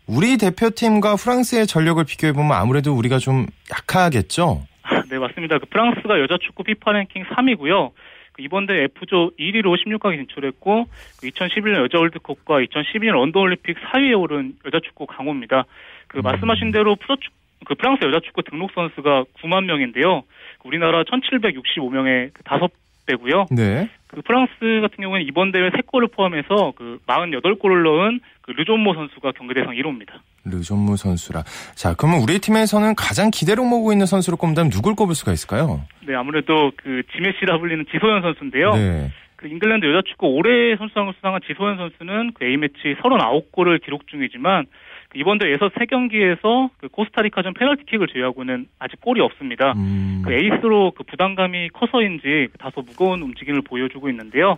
우리 0.09 0.39
대표팀과 0.39 1.17
프랑스의 1.17 1.67
전력을 1.67 2.03
비교해 2.05 2.33
보면 2.33 2.53
아무래도 2.53 2.93
우리가 2.95 3.19
좀 3.19 3.47
약하겠죠. 3.71 4.63
네, 5.11 5.19
맞습니다. 5.19 5.59
그 5.59 5.67
프랑스가 5.67 6.19
여자 6.21 6.37
축구 6.41 6.65
피파 6.65 6.93
랭킹 6.93 7.25
3위고요. 7.25 7.93
그 8.33 8.43
이번 8.43 8.67
대 8.67 8.85
F조 8.85 9.31
1위로 9.39 9.77
16강에 9.77 10.17
진출했고 10.17 10.87
그 11.21 11.29
2011년 11.29 11.83
여자 11.85 11.99
월드컵과 11.99 12.61
2012년 12.61 13.13
런던 13.13 13.43
올림픽 13.43 13.77
4위에 13.77 14.19
오른 14.19 14.55
여자 14.65 14.81
축구 14.81 15.07
강호입니다. 15.07 15.65
그 16.09 16.19
음. 16.19 16.23
말씀하신 16.23 16.73
대로 16.73 16.97
프로 16.97 17.17
축구 17.17 17.42
그 17.65 17.75
프랑스 17.75 18.05
여자 18.05 18.21
축구 18.21 18.43
등록 18.43 18.71
선수가 18.73 19.25
9만 19.43 19.65
명인데요. 19.65 20.23
우리나라 20.65 21.03
1,765명의 21.05 22.31
그 22.33 22.43
5배고요. 22.43 23.47
네. 23.55 23.89
그 24.07 24.21
프랑스 24.23 24.53
같은 24.83 25.03
경우는 25.03 25.25
이번 25.27 25.53
대회 25.53 25.71
3골을 25.71 26.13
포함해서 26.13 26.73
그 26.77 26.99
48골을 27.07 27.83
넣은 27.83 28.21
그 28.43 28.51
르존모 28.51 28.95
선수가 28.95 29.33
경계 29.33 29.55
대상 29.55 29.73
1호입니다. 29.75 30.21
르존모 30.45 30.97
선수라. 30.97 31.43
자, 31.75 31.95
그러면 31.95 32.21
우리 32.21 32.39
팀에서는 32.39 32.95
가장 32.95 33.31
기대를 33.31 33.65
모으고 33.65 33.93
있는 33.93 34.07
선수로 34.07 34.37
꼽는다면 34.37 34.71
누굴 34.71 34.95
꼽을 34.95 35.15
수가 35.15 35.33
있을까요? 35.33 35.83
네, 36.07 36.15
아무래도 36.15 36.73
그 36.77 37.03
지메시라 37.15 37.59
불리는 37.59 37.87
지소연 37.91 38.23
선수인데요. 38.23 38.75
네. 38.75 39.11
그 39.37 39.49
잉글랜드 39.49 39.87
여자축구 39.87 40.27
올해 40.27 40.77
선수상을 40.77 41.15
수상한 41.15 41.41
지소연 41.47 41.77
선수는 41.77 42.33
그 42.35 42.45
A매치 42.45 42.97
39골을 43.03 43.83
기록 43.83 44.07
중이지만 44.09 44.67
이번 45.15 45.39
대회에서 45.39 45.71
세 45.79 45.87
경기에서 45.87 46.71
그 46.79 46.89
코스타리카전 46.89 47.55
페널티킥을 47.55 48.09
제외하고는 48.09 48.67
아직 48.79 49.01
골이 49.01 49.21
없습니다. 49.21 49.73
음. 49.77 50.23
그 50.25 50.33
에이스로 50.33 50.93
그 50.93 51.05
부담감이 51.05 51.71
커서인지 51.71 52.49
다소 52.59 52.83
무거운 52.83 53.23
움직임을 53.23 53.63
보여주고 53.63 54.09
있는데요. 54.11 54.57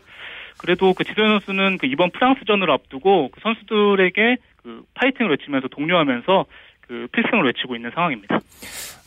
그래도 0.59 0.95
그 0.95 1.05
지소연 1.05 1.31
선수는 1.41 1.79
그 1.79 1.87
이번 1.87 2.11
프랑스전을 2.11 2.71
앞두고 2.71 3.31
그 3.33 3.41
선수들에게 3.41 4.37
그 4.63 4.83
파이팅을 4.95 5.31
외치면서 5.33 5.69
독려하면서 5.69 6.45
그 6.83 7.09
필승을 7.13 7.45
외치고 7.47 7.75
있는 7.77 7.91
상황입니다. 7.95 8.39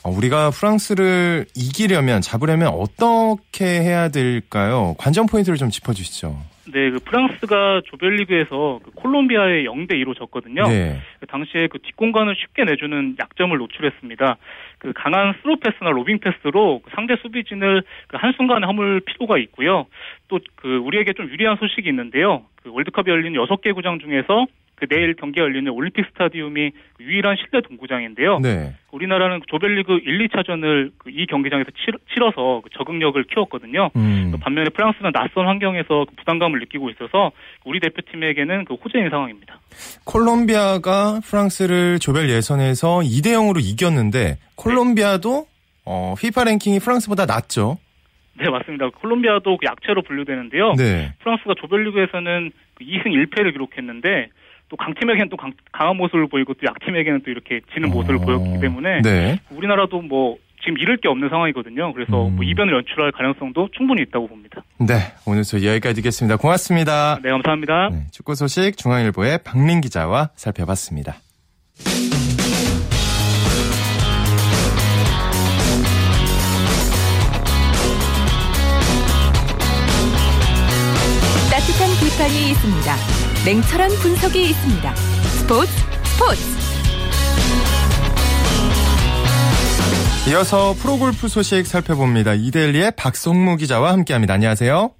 어, 0.03 0.09
우리가 0.09 0.49
프랑스를 0.51 1.45
이기려면 1.55 2.21
잡으려면 2.21 2.69
어떻게 2.69 3.65
해야 3.65 4.09
될까요? 4.09 4.95
관전 4.97 5.27
포인트를 5.27 5.57
좀 5.57 5.69
짚어주시죠. 5.69 6.35
네, 6.73 6.91
그 6.91 6.99
프랑스가 6.99 7.81
조별리그에서 7.85 8.79
그 8.83 8.91
콜롬비아에 8.91 9.63
0대 9.63 9.91
2로 9.93 10.17
졌거든요. 10.17 10.63
네. 10.67 10.97
그 11.19 11.27
당시에 11.27 11.67
그 11.67 11.79
뒷공간을 11.79 12.35
쉽게 12.35 12.65
내주는 12.65 13.15
약점을 13.19 13.57
노출했습니다. 13.57 14.37
그 14.79 14.93
강한 14.93 15.33
스루 15.41 15.57
패스나 15.57 15.89
로빙 15.91 16.19
패스로 16.19 16.81
그 16.83 16.91
상대 16.93 17.15
수비진을 17.21 17.83
그 18.07 18.17
한순간에 18.17 18.65
허물 18.65 19.01
필요가 19.01 19.37
있고요. 19.37 19.85
또 20.27 20.39
그 20.67 20.77
우리에게 20.77 21.13
좀 21.13 21.29
유리한 21.29 21.55
소식이 21.57 21.87
있는데요. 21.89 22.43
그 22.61 22.71
월드컵이 22.71 23.07
열린 23.07 23.33
6개 23.33 23.73
구장 23.73 23.99
중에서 23.99 24.45
그 24.77 24.87
내일 24.87 25.15
경기가 25.15 25.43
열리는 25.43 25.69
올림픽 25.71 26.05
스타디움이 26.13 26.71
그 26.93 27.03
유일한 27.03 27.35
실내 27.35 27.61
동구장인데요. 27.67 28.39
네. 28.39 28.73
우리나라는 28.91 29.41
조별리그 29.47 29.99
1, 30.03 30.27
2차전을 30.29 30.91
그 30.97 31.17
이 31.17 31.25
경기장에서 31.25 31.71
치러서 32.13 32.61
그 32.63 32.69
적응력을 32.77 33.21
키웠거든요. 33.23 33.89
음. 33.95 34.33
반면에 34.39 34.69
프랑스는 34.69 35.11
낯선 35.11 35.47
환경에서 35.47 36.05
그 36.07 36.15
부담감을 36.15 36.59
느끼고 36.59 36.91
있어서 36.91 37.31
우리 37.65 37.79
대표팀에게는 37.79 38.65
그 38.65 38.75
호재인 38.75 39.09
상황입니다. 39.09 39.59
콜롬비아가 40.05 41.19
프랑스를 41.25 41.97
조별 41.97 42.29
예선에서 42.29 42.99
2대 42.99 43.33
0으로 43.33 43.59
이겼는데 43.59 44.37
콜롬비아도 44.55 45.47
어, 45.85 46.13
피파 46.19 46.43
랭킹이 46.43 46.79
프랑스보다 46.79 47.25
낮죠. 47.25 47.79
네, 48.39 48.47
맞습니다. 48.47 48.89
콜롬비아도 48.89 49.57
그 49.57 49.65
약체로 49.65 50.03
분류되는데요. 50.03 50.73
네. 50.73 51.13
프랑스가 51.19 51.55
조별리그에서는 51.59 52.51
2승 52.79 53.03
그 53.03 53.09
1패를 53.09 53.53
기록했는데 53.53 54.29
또 54.69 54.75
강팀에게는 54.75 55.29
또 55.29 55.37
강, 55.37 55.53
한 55.71 55.95
모습을 55.97 56.27
보이고 56.27 56.53
또 56.53 56.59
약팀에게는 56.65 57.21
또 57.23 57.31
이렇게 57.31 57.61
지는 57.73 57.89
모습을 57.89 58.17
어... 58.17 58.19
보였기 58.19 58.59
때문에 58.59 59.01
네. 59.01 59.39
우리나라도 59.49 60.01
뭐 60.01 60.37
지금 60.61 60.77
잃을 60.77 60.97
게 60.97 61.07
없는 61.07 61.29
상황이거든요. 61.29 61.93
그래서 61.93 62.27
음. 62.27 62.35
뭐 62.35 62.43
이변을 62.43 62.73
연출할 62.73 63.11
가능성도 63.11 63.69
충분히 63.77 64.01
있다고 64.03 64.27
봅니다. 64.27 64.63
네, 64.79 64.95
오늘 65.25 65.43
소 65.43 65.63
여기까지 65.63 65.95
듣겠습니다. 65.95 66.37
고맙습니다. 66.37 67.19
네, 67.23 67.29
감사합니다. 67.29 67.89
네, 67.89 68.07
축구 68.11 68.35
소식 68.35 68.75
중앙일보의 68.75 69.39
박민 69.45 69.81
기자와 69.81 70.31
살펴봤습니다. 70.35 71.15
따뜻한 81.49 81.89
비판이 82.01 82.51
있습니다. 82.51 83.16
냉철한 83.47 83.87
분석이 84.03 84.41
있습니다. 84.41 84.93
스포츠 85.39 85.71
스포츠 86.03 86.43
이어서 90.29 90.73
프로골프 90.73 91.29
소식 91.29 91.65
살펴봅니다. 91.65 92.33
이데일리의 92.33 92.91
박성무 92.97 93.55
기자와 93.55 93.93
함께합니다. 93.93 94.33
안녕하세요. 94.33 94.91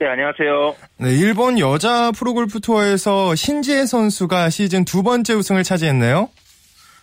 네, 0.00 0.06
안녕하세요. 0.06 0.76
네, 0.98 1.10
일본 1.20 1.58
여자 1.58 2.10
프로골프 2.12 2.60
투어에서 2.60 3.34
신지혜 3.34 3.84
선수가 3.84 4.48
시즌 4.48 4.86
두 4.86 5.02
번째 5.02 5.34
우승을 5.34 5.62
차지했네요. 5.62 6.30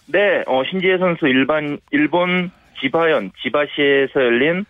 네, 0.07 0.41
어, 0.47 0.63
신지혜 0.67 0.97
선수 0.97 1.27
일반 1.27 1.77
일본 1.91 2.49
지바현 2.81 3.33
지바시에서 3.43 4.19
열린 4.19 4.65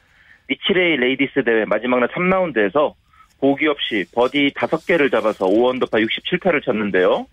니치레이 0.50 0.98
레이디스 0.98 1.46
대회 1.46 1.64
마지막 1.64 2.02
날 2.02 2.10
3라운드에서 2.10 2.96
보기 3.40 3.68
없이 3.68 4.06
버디 4.14 4.52
5개를 4.56 5.12
잡아서 5.12 5.46
5언더파 5.46 6.06
67타를 6.06 6.64
쳤는데요. 6.64 7.28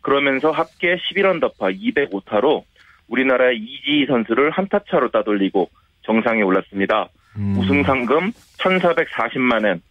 그러면서 0.00 0.50
합계 0.50 0.96
11언더파 0.96 1.78
205타로 1.78 2.64
우리나라의 3.08 3.58
이지희 3.58 4.06
선수를 4.06 4.50
한타 4.50 4.80
차로 4.88 5.10
따돌리고 5.10 5.68
정상에 6.02 6.42
올랐습니다. 6.42 7.08
음. 7.36 7.56
우승 7.58 7.82
상금 7.82 8.32
1,440만 8.58 9.66
엔, 9.66 9.82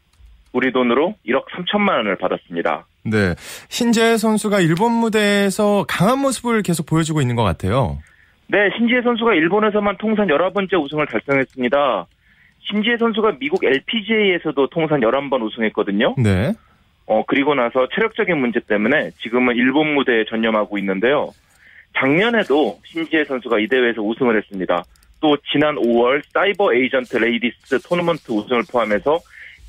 우리 0.52 0.72
돈으로 0.72 1.16
1억 1.26 1.46
3천만 1.48 1.98
원을 1.98 2.16
받았습니다. 2.18 2.86
네. 3.04 3.36
신지애 3.70 4.18
선수가 4.18 4.60
일본 4.62 4.94
무대에서 4.94 5.86
강한 5.88 6.20
모습을 6.20 6.62
계속 6.64 6.86
보여주고 6.86 7.22
있는 7.22 7.36
것 7.36 7.44
같아요. 7.44 8.00
네, 8.48 8.58
신지애 8.78 9.02
선수가 9.04 9.36
일본에서만 9.36 9.98
통산 9.98 10.28
11번째 10.28 10.84
우승을 10.84 11.06
달성했습니다. 11.06 12.08
신지애 12.70 12.98
선수가 12.98 13.38
미국 13.40 13.64
LPGA에서도 13.64 14.68
통산 14.68 15.00
11번 15.02 15.42
우승했거든요. 15.44 16.16
네. 16.18 16.54
어, 17.06 17.24
그리고 17.28 17.56
나서 17.56 17.88
체력적인 17.94 18.38
문제 18.38 18.60
때문에 18.60 19.12
지금은 19.22 19.56
일본 19.56 19.96
무대에 19.96 20.26
전념하고 20.30 20.78
있는데요. 20.78 21.32
작년에도 21.98 22.80
신지애 22.86 23.26
선수가 23.26 23.60
이 23.60 23.68
대회에서 23.68 24.02
우승을 24.02 24.38
했습니다. 24.38 24.84
또 25.20 25.36
지난 25.52 25.76
5월 25.76 26.22
사이버 26.32 26.74
에이전트 26.74 27.18
레이디스 27.18 27.82
토너먼트 27.82 28.32
우승을 28.32 28.64
포함해서 28.72 29.20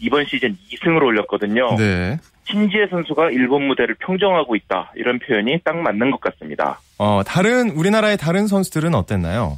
이번 0.01 0.25
시즌 0.27 0.57
2승을 0.71 1.03
올렸거든요. 1.03 1.77
네. 1.77 2.19
신지애 2.45 2.89
선수가 2.89 3.31
일본 3.31 3.67
무대를 3.69 3.97
평정하고 4.01 4.57
있다. 4.57 4.93
이런 4.97 5.19
표현이 5.19 5.61
딱 5.65 5.77
맞는 5.77 6.11
것 6.11 6.21
같습니다. 6.21 6.81
어, 6.99 7.23
다른 7.25 7.71
우리나라의 7.71 8.17
다른 8.17 8.47
선수들은 8.47 8.95
어땠나요? 8.95 9.57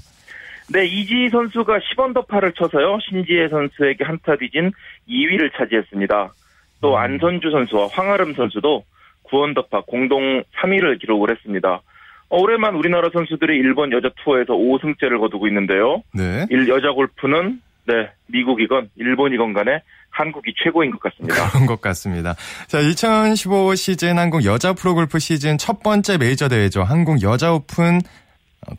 네, 0.68 0.84
이지희 0.86 1.30
선수가 1.30 1.78
10언더파를 1.78 2.56
쳐서요. 2.56 2.98
신지혜 3.08 3.48
선수에게 3.48 4.04
한타 4.04 4.36
뒤진 4.36 4.72
2위를 5.08 5.50
차지했습니다. 5.56 6.32
또 6.80 6.94
음. 6.94 6.96
안선주 6.96 7.50
선수와 7.50 7.88
황아름 7.88 8.34
선수도 8.34 8.84
9언더파 9.24 9.86
공동 9.86 10.42
3위를 10.60 11.00
기록을 11.00 11.30
했습니다. 11.30 11.80
올해만 12.28 12.74
우리나라 12.74 13.10
선수들이 13.12 13.56
일본 13.58 13.92
여자 13.92 14.08
투어에서 14.24 14.54
5승째를 14.54 15.20
거두고 15.20 15.46
있는데요. 15.48 16.02
네. 16.14 16.46
일 16.50 16.68
여자 16.68 16.90
골프는 16.92 17.60
네 17.84 18.10
미국이건 18.26 18.88
일본이건 18.96 19.52
간에 19.52 19.82
한국이 20.10 20.54
최고인 20.62 20.92
것 20.92 21.00
같습니다. 21.00 21.48
그런 21.50 21.66
것 21.66 21.80
같습니다. 21.80 22.34
자, 22.68 22.78
2015 22.78 23.74
시즌 23.74 24.18
한국 24.18 24.44
여자 24.44 24.72
프로골프 24.72 25.18
시즌 25.18 25.58
첫 25.58 25.82
번째 25.82 26.18
메이저 26.18 26.48
대회죠. 26.48 26.82
한국 26.82 27.22
여자 27.22 27.52
오픈 27.52 28.00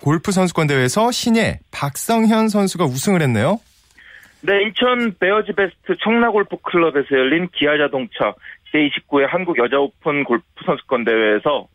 골프 0.01 0.31
선수권 0.31 0.67
대회에서 0.67 1.11
신예 1.11 1.59
박성현 1.71 2.49
선수가 2.49 2.85
우승을 2.85 3.21
했네요. 3.21 3.59
네, 4.41 4.63
인천 4.63 5.15
베어즈 5.19 5.53
베스트 5.53 5.95
청라골프 6.01 6.57
클럽에서 6.63 7.07
열린 7.11 7.47
기아자동차 7.53 8.33
제29회 8.73 9.27
한국 9.27 9.57
여자 9.57 9.77
오픈 9.79 10.23
골프 10.23 10.43
선수권 10.65 11.05
대회에서 11.05 11.67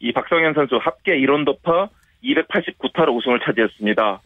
이 0.00 0.12
박성현 0.12 0.54
선수 0.54 0.76
합계 0.76 1.18
1오버파 1.18 1.88
289타로 2.24 3.14
우승을 3.16 3.40
차지했습니다. 3.40 4.20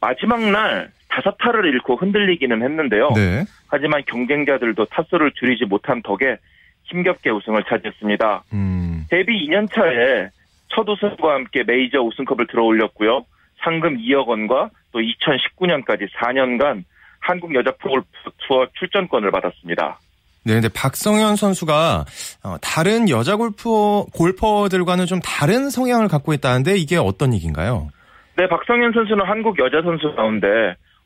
마지막 0.00 0.40
날 0.40 0.90
다섯 1.08 1.36
타를 1.38 1.66
잃고 1.66 1.96
흔들리기는 1.96 2.62
했는데요. 2.62 3.10
네. 3.14 3.44
하지만 3.68 4.02
경쟁자들도 4.06 4.84
타수를 4.86 5.32
줄이지 5.32 5.64
못한 5.64 6.02
덕에 6.02 6.36
힘겹게 6.84 7.30
우승을 7.30 7.64
차지했습니다. 7.68 8.44
음. 8.52 9.06
데뷔 9.08 9.46
2년 9.46 9.70
차에 9.72 10.28
첫 10.74 10.88
우승과 10.88 11.34
함께 11.34 11.62
메이저 11.64 12.00
우승컵을 12.00 12.46
들어올렸고요. 12.48 13.24
상금 13.64 13.98
2억 13.98 14.26
원과 14.26 14.70
또 14.92 15.00
2019년까지 15.00 16.08
4년간 16.18 16.84
한국 17.20 17.54
여자 17.54 17.72
프로골프 17.72 18.06
투어 18.46 18.66
출전권을 18.78 19.30
받았습니다. 19.30 19.98
네, 20.44 20.54
근데 20.54 20.68
박성현 20.68 21.34
선수가 21.34 22.04
어, 22.44 22.56
다른 22.62 23.08
여자 23.08 23.34
골프 23.34 24.04
골퍼들과는 24.14 25.06
좀 25.06 25.18
다른 25.20 25.70
성향을 25.70 26.06
갖고 26.06 26.32
있다는데 26.32 26.76
이게 26.76 26.96
어떤 26.96 27.34
얘기인가요? 27.34 27.88
네, 28.36 28.48
박성현 28.48 28.92
선수는 28.92 29.24
한국 29.26 29.58
여자 29.58 29.82
선수 29.82 30.14
가운데 30.14 30.46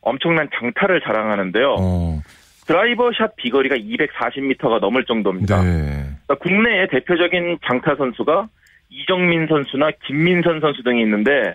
엄청난 0.02 0.48
장타를 0.54 1.00
자랑하는데요. 1.00 1.76
어. 1.78 2.20
드라이버 2.66 3.10
샷 3.16 3.34
비거리가 3.36 3.76
240m가 3.76 4.78
넘을 4.80 5.04
정도입니다. 5.04 5.62
네. 5.62 6.04
그러니까 6.26 6.34
국내의 6.40 6.88
대표적인 6.90 7.58
장타 7.66 7.96
선수가 7.96 8.48
이정민 8.90 9.46
선수나 9.46 9.90
김민선 10.06 10.60
선수 10.60 10.82
등이 10.82 11.00
있는데 11.02 11.54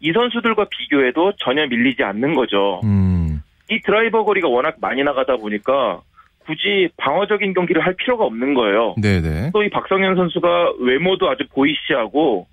이 0.00 0.12
선수들과 0.12 0.66
비교해도 0.68 1.32
전혀 1.38 1.66
밀리지 1.66 2.02
않는 2.02 2.34
거죠. 2.34 2.80
음. 2.84 3.40
이 3.70 3.80
드라이버 3.80 4.24
거리가 4.24 4.48
워낙 4.48 4.76
많이 4.80 5.02
나가다 5.02 5.36
보니까 5.36 6.00
굳이 6.40 6.88
방어적인 6.96 7.54
경기를 7.54 7.84
할 7.86 7.94
필요가 7.94 8.24
없는 8.24 8.54
거예요. 8.54 8.96
네네. 9.00 9.52
또이 9.52 9.70
박성현 9.70 10.16
선수가 10.16 10.74
외모도 10.80 11.30
아주 11.30 11.44
보이시하고 11.52 12.48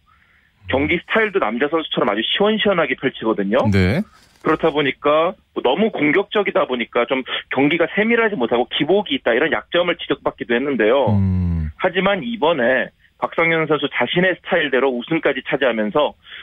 경기 0.70 1.00
스타일도 1.00 1.40
남자 1.40 1.68
선수처럼 1.68 2.10
아주 2.10 2.22
시원시원하게 2.38 2.96
펼치거든요. 3.02 3.58
네. 3.72 4.02
그렇다 4.44 4.70
보니까 4.70 5.34
뭐 5.54 5.64
너무 5.64 5.92
공격적이다 5.92 6.66
보니까 6.66 7.06
좀 7.06 7.24
경기가 7.50 7.88
세밀하지 7.96 8.36
못하고 8.36 8.68
기복이 8.78 9.16
있다 9.16 9.34
이런 9.34 9.52
약점을 9.52 9.94
지적받기도 9.98 10.54
했는데요. 10.56 11.08
음. 11.08 11.72
하지만 11.76 12.24
이번에 12.24 12.90
박성현 13.20 13.68
선수 13.68 13.88
자신의 13.94 14.36
스타일대로 14.38 14.90
우승까지 14.90 15.42
차지하면서 15.48 16.00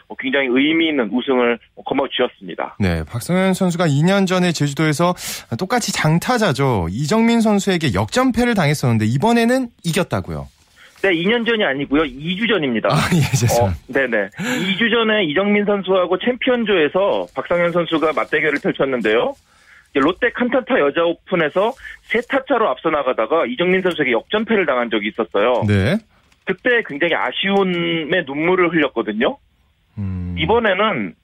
뭐 0.09 0.17
굉장히 0.19 0.49
의미 0.51 0.89
있는 0.89 1.11
우승을 1.11 1.59
거머쥐었습니다. 1.85 2.77
네, 2.79 3.03
박성현 3.05 3.55
선수가 3.55 3.87
2년 3.87 4.27
전에 4.27 4.53
제주도에서 4.53 5.15
똑같이 5.59 5.93
장타자죠. 5.93 6.89
이정민 6.91 7.41
선수에게 7.41 7.95
역전패를 7.95 8.55
당했었는데 8.55 9.07
이번에는 9.07 9.69
이겼다고요. 9.85 10.49
네, 11.03 11.11
2년 11.11 11.47
전이 11.47 11.65
아니고요. 11.65 12.03
2주 12.03 12.49
전입니다. 12.49 12.89
아, 12.91 12.97
예, 13.15 13.21
죄송. 13.37 13.67
어, 13.67 13.71
네네. 13.89 14.29
2주 14.37 14.91
전에 14.91 15.25
이정민 15.25 15.65
선수하고 15.65 16.19
챔피언조에서 16.19 17.27
박성현 17.35 17.73
선수가 17.73 18.13
맞대결을 18.13 18.59
펼쳤는데요. 18.63 19.35
롯데 19.95 20.31
칸타타 20.31 20.79
여자 20.81 21.05
오픈에서 21.05 21.73
세 22.03 22.21
타차로 22.21 22.69
앞서 22.69 22.91
나가다가 22.91 23.47
이정민 23.47 23.81
선수에게 23.83 24.13
역전패를 24.13 24.67
당한 24.67 24.91
적이 24.91 25.09
있었어요. 25.09 25.63
네. 25.67 25.97
그때 26.47 26.83
굉장히 26.87 27.15
아쉬움의 27.15 28.25
눈물을 28.25 28.73
흘렸거든요. 28.73 29.37
음. 29.99 30.35
이번에는 30.39 31.15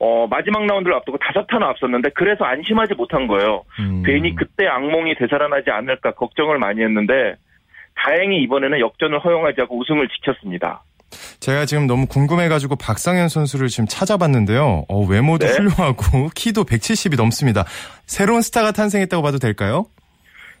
어, 0.00 0.26
마지막 0.28 0.64
라운드를 0.64 0.94
앞두고 0.96 1.18
다섯 1.18 1.46
타나 1.48 1.68
앞섰는데 1.70 2.10
그래서 2.14 2.44
안심하지 2.44 2.94
못한 2.94 3.26
거예요. 3.26 3.64
음. 3.80 4.02
괜히 4.06 4.34
그때 4.34 4.66
악몽이 4.66 5.16
되살아나지 5.16 5.70
않을까 5.70 6.12
걱정을 6.12 6.58
많이 6.58 6.82
했는데 6.82 7.34
다행히 7.96 8.40
이번에는 8.44 8.78
역전을 8.78 9.18
허용하지 9.18 9.62
않고 9.62 9.76
우승을 9.78 10.08
지켰습니다. 10.08 10.84
제가 11.40 11.64
지금 11.64 11.86
너무 11.86 12.06
궁금해가지고 12.06 12.76
박상현 12.76 13.28
선수를 13.28 13.68
지금 13.68 13.86
찾아봤는데요. 13.88 14.84
어, 14.88 15.04
외모도 15.06 15.46
네? 15.46 15.52
훌륭하고 15.52 16.30
키도 16.36 16.64
170이 16.64 17.16
넘습니다. 17.16 17.64
새로운 18.06 18.42
스타가 18.42 18.70
탄생했다고 18.70 19.22
봐도 19.22 19.38
될까요? 19.38 19.86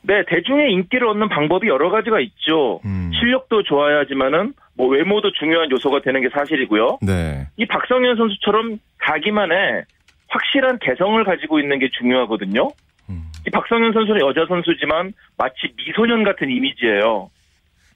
네, 0.02 0.24
대중의 0.26 0.72
인기를 0.72 1.06
얻는 1.08 1.28
방법이 1.28 1.68
여러 1.68 1.90
가지가 1.90 2.20
있죠. 2.20 2.80
음. 2.84 3.10
실력도 3.18 3.62
좋아야지만은 3.64 4.54
뭐 4.74 4.88
외모도 4.88 5.32
중요한 5.32 5.70
요소가 5.70 6.00
되는 6.02 6.20
게 6.20 6.28
사실이고요. 6.30 6.98
네. 7.02 7.46
이 7.56 7.66
박성현 7.66 8.16
선수처럼 8.16 8.78
자기만의 9.04 9.84
확실한 10.28 10.78
개성을 10.80 11.22
가지고 11.24 11.58
있는 11.58 11.78
게 11.78 11.88
중요하거든요. 11.98 12.70
음. 13.10 13.24
이 13.46 13.50
박성현 13.50 13.92
선수는 13.92 14.20
여자 14.20 14.46
선수지만 14.46 15.12
마치 15.36 15.72
미소년 15.76 16.22
같은 16.22 16.50
이미지예요. 16.50 17.30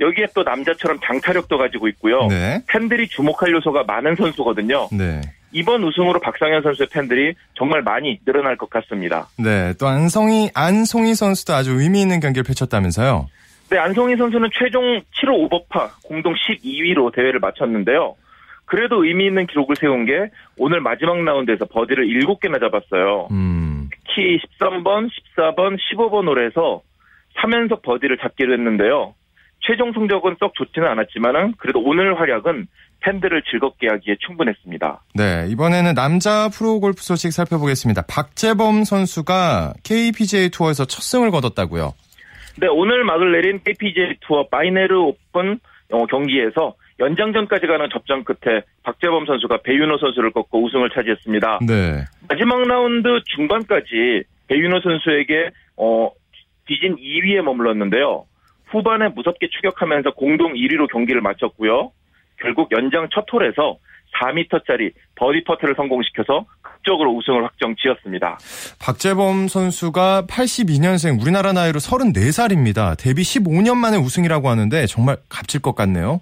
여기에 0.01 0.27
또 0.35 0.43
남자처럼 0.43 0.99
장타력도 1.05 1.57
가지고 1.59 1.89
있고요. 1.89 2.27
네. 2.27 2.61
팬들이 2.69 3.07
주목할 3.07 3.53
요소가 3.53 3.85
많은 3.85 4.17
선수거든요. 4.17 4.89
네. 4.91 5.21
이번 5.53 5.85
우승으로 5.85 6.21
박상현 6.21 6.63
선수의 6.63 6.89
팬들이 6.91 7.35
정말 7.55 7.83
많이 7.83 8.19
늘어날 8.25 8.57
것 8.57 8.71
같습니다. 8.71 9.29
네, 9.39 9.75
또 9.79 9.87
안성희 9.87 10.51
안송희 10.55 11.15
선수도 11.15 11.53
아주 11.53 11.81
의미 11.81 12.01
있는 12.01 12.21
경기를 12.21 12.43
펼쳤다면서요. 12.45 13.29
네, 13.71 13.79
안송희 13.79 14.17
선수는 14.17 14.51
최종 14.53 15.01
7호 15.23 15.45
오버파 15.45 15.93
공동 16.05 16.35
12위로 16.35 17.15
대회를 17.15 17.41
마쳤는데요. 17.41 18.17
그래도 18.65 19.05
의미 19.05 19.27
있는 19.27 19.47
기록을 19.47 19.77
세운 19.77 20.07
게 20.07 20.31
오늘 20.57 20.81
마지막 20.81 21.23
라운드에서 21.23 21.67
버디를 21.67 22.07
7개나 22.07 22.59
잡았어요. 22.61 23.29
음. 23.31 23.91
특히 23.91 24.39
13번, 24.39 25.09
14번, 25.37 25.77
15번 25.77 26.27
홀에서 26.29 26.83
3연속 27.37 27.83
버디를 27.83 28.19
잡기로 28.19 28.53
했는데요. 28.53 29.15
최종 29.61 29.93
성적은 29.93 30.37
썩 30.41 30.55
좋지는 30.55 30.89
않았지만 30.89 31.55
그래도 31.59 31.81
오늘 31.81 32.19
활약은 32.19 32.67
팬들을 33.03 33.43
즐겁게 33.51 33.89
하기에 33.89 34.17
충분했습니다. 34.27 35.03
네, 35.15 35.47
이번에는 35.49 35.95
남자 35.95 36.49
프로 36.49 36.81
골프 36.81 37.03
소식 37.03 37.33
살펴보겠습니다. 37.33 38.03
박재범 38.09 38.85
선수가 38.85 39.75
KPGA 39.85 40.51
투어에서 40.51 40.85
첫 40.85 41.03
승을 41.03 41.31
거뒀다고요. 41.31 41.93
네, 42.59 42.67
오늘 42.69 43.05
막을 43.05 43.33
내린 43.33 43.61
KPGA 43.65 44.17
투어 44.21 44.49
바이네르 44.49 44.97
오픈 44.97 45.59
어, 45.91 46.07
경기에서 46.07 46.75
연장전까지 46.99 47.67
가는 47.67 47.89
접전 47.93 48.25
끝에 48.25 48.63
박재범 48.85 49.27
선수가 49.27 49.59
배윤호 49.63 49.99
선수를 49.99 50.31
꺾고 50.33 50.65
우승을 50.65 50.91
차지했습니다. 50.91 51.61
네. 51.67 52.05
마지막 52.29 52.63
라운드 52.63 53.09
중반까지 53.35 54.25
배윤호 54.49 54.81
선수에게 54.81 55.51
어, 55.77 56.11
뒤진 56.67 56.97
2위에 56.97 57.43
머물렀는데요. 57.43 58.27
후반에 58.67 59.09
무섭게 59.09 59.49
추격하면서 59.49 60.13
공동 60.13 60.55
1위로 60.55 60.91
경기를 60.91 61.21
마쳤고요. 61.21 61.93
결국 62.43 62.71
연장 62.73 63.09
첫 63.15 63.25
홀에서 63.33 63.79
4m짜리 64.21 64.93
버디 65.15 65.45
퍼트를 65.45 65.75
성공시켜서 65.77 66.45
극적으로 66.61 67.13
우승을 67.15 67.45
확정 67.45 67.75
지었습니다. 67.77 68.39
박재범 68.81 69.49
선수가 69.49 70.27
82년생 70.29 71.21
우리나라 71.23 71.53
나이로 71.53 71.79
34살입니다. 71.79 72.99
데뷔 72.99 73.23
15년 73.23 73.77
만에 73.77 73.97
우승이라고 73.97 74.49
하는데 74.49 74.87
정말 74.87 75.17
값질 75.29 75.63
것 75.63 75.75
같네요. 75.75 76.21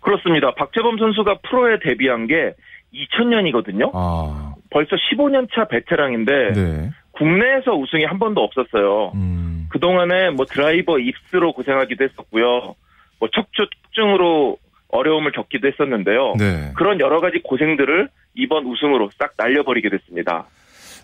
그렇습니다. 0.00 0.52
박재범 0.54 0.98
선수가 0.98 1.38
프로에 1.48 1.78
데뷔한 1.78 2.26
게 2.26 2.54
2000년이거든요. 2.92 3.90
아. 3.94 4.54
벌써 4.70 4.96
15년 4.96 5.48
차 5.54 5.66
베테랑인데 5.66 6.52
네. 6.52 6.90
국내에서 7.12 7.72
우승이 7.72 8.04
한 8.04 8.18
번도 8.18 8.40
없었어요. 8.40 9.12
음. 9.14 9.68
그동안에 9.70 10.30
뭐 10.30 10.46
드라이버 10.46 10.98
입스로 10.98 11.52
고생하기도 11.52 12.04
했었고요. 12.04 12.74
뭐 13.18 13.28
척추 13.32 13.68
특증으로 13.82 14.56
어려움을 14.92 15.32
겪기도 15.32 15.68
했었는데요. 15.68 16.34
네. 16.38 16.72
그런 16.76 17.00
여러 17.00 17.20
가지 17.20 17.38
고생들을 17.42 18.08
이번 18.34 18.64
우승으로 18.66 19.10
싹 19.18 19.32
날려버리게 19.36 19.88
됐습니다. 19.90 20.46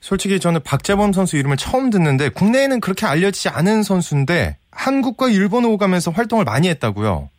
솔직히 0.00 0.38
저는 0.38 0.60
박재범 0.64 1.12
선수 1.12 1.36
이름을 1.36 1.56
처음 1.56 1.90
듣는데 1.90 2.28
국내에는 2.28 2.80
그렇게 2.80 3.06
알려지지 3.06 3.48
않은 3.48 3.82
선수인데 3.82 4.56
한국과 4.70 5.28
일본 5.30 5.64
오가면서 5.64 6.10
활동을 6.10 6.44
많이 6.44 6.68
했다고요. 6.68 7.30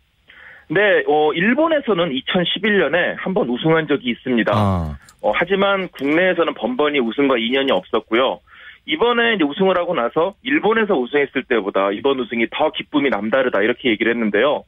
네, 0.70 0.82
어, 1.08 1.32
일본에서는 1.34 2.10
2011년에 2.12 3.16
한 3.18 3.34
번 3.34 3.48
우승한 3.50 3.88
적이 3.88 4.10
있습니다. 4.10 4.52
아. 4.54 4.98
어, 5.22 5.32
하지만 5.34 5.88
국내에서는 5.90 6.54
번번이 6.56 7.00
우승과 7.00 7.38
인연이 7.38 7.72
없었고요. 7.72 8.40
이번에 8.86 9.36
이제 9.36 9.44
우승을 9.44 9.78
하고 9.78 9.94
나서 9.94 10.34
일본에서 10.44 10.94
우승했을 10.96 11.44
때보다 11.44 11.92
이번 11.92 12.20
우승이 12.20 12.48
더 12.52 12.72
기쁨이 12.72 13.10
남다르다 13.10 13.62
이렇게 13.62 13.90
얘기를 13.90 14.12
했는데요. 14.14 14.64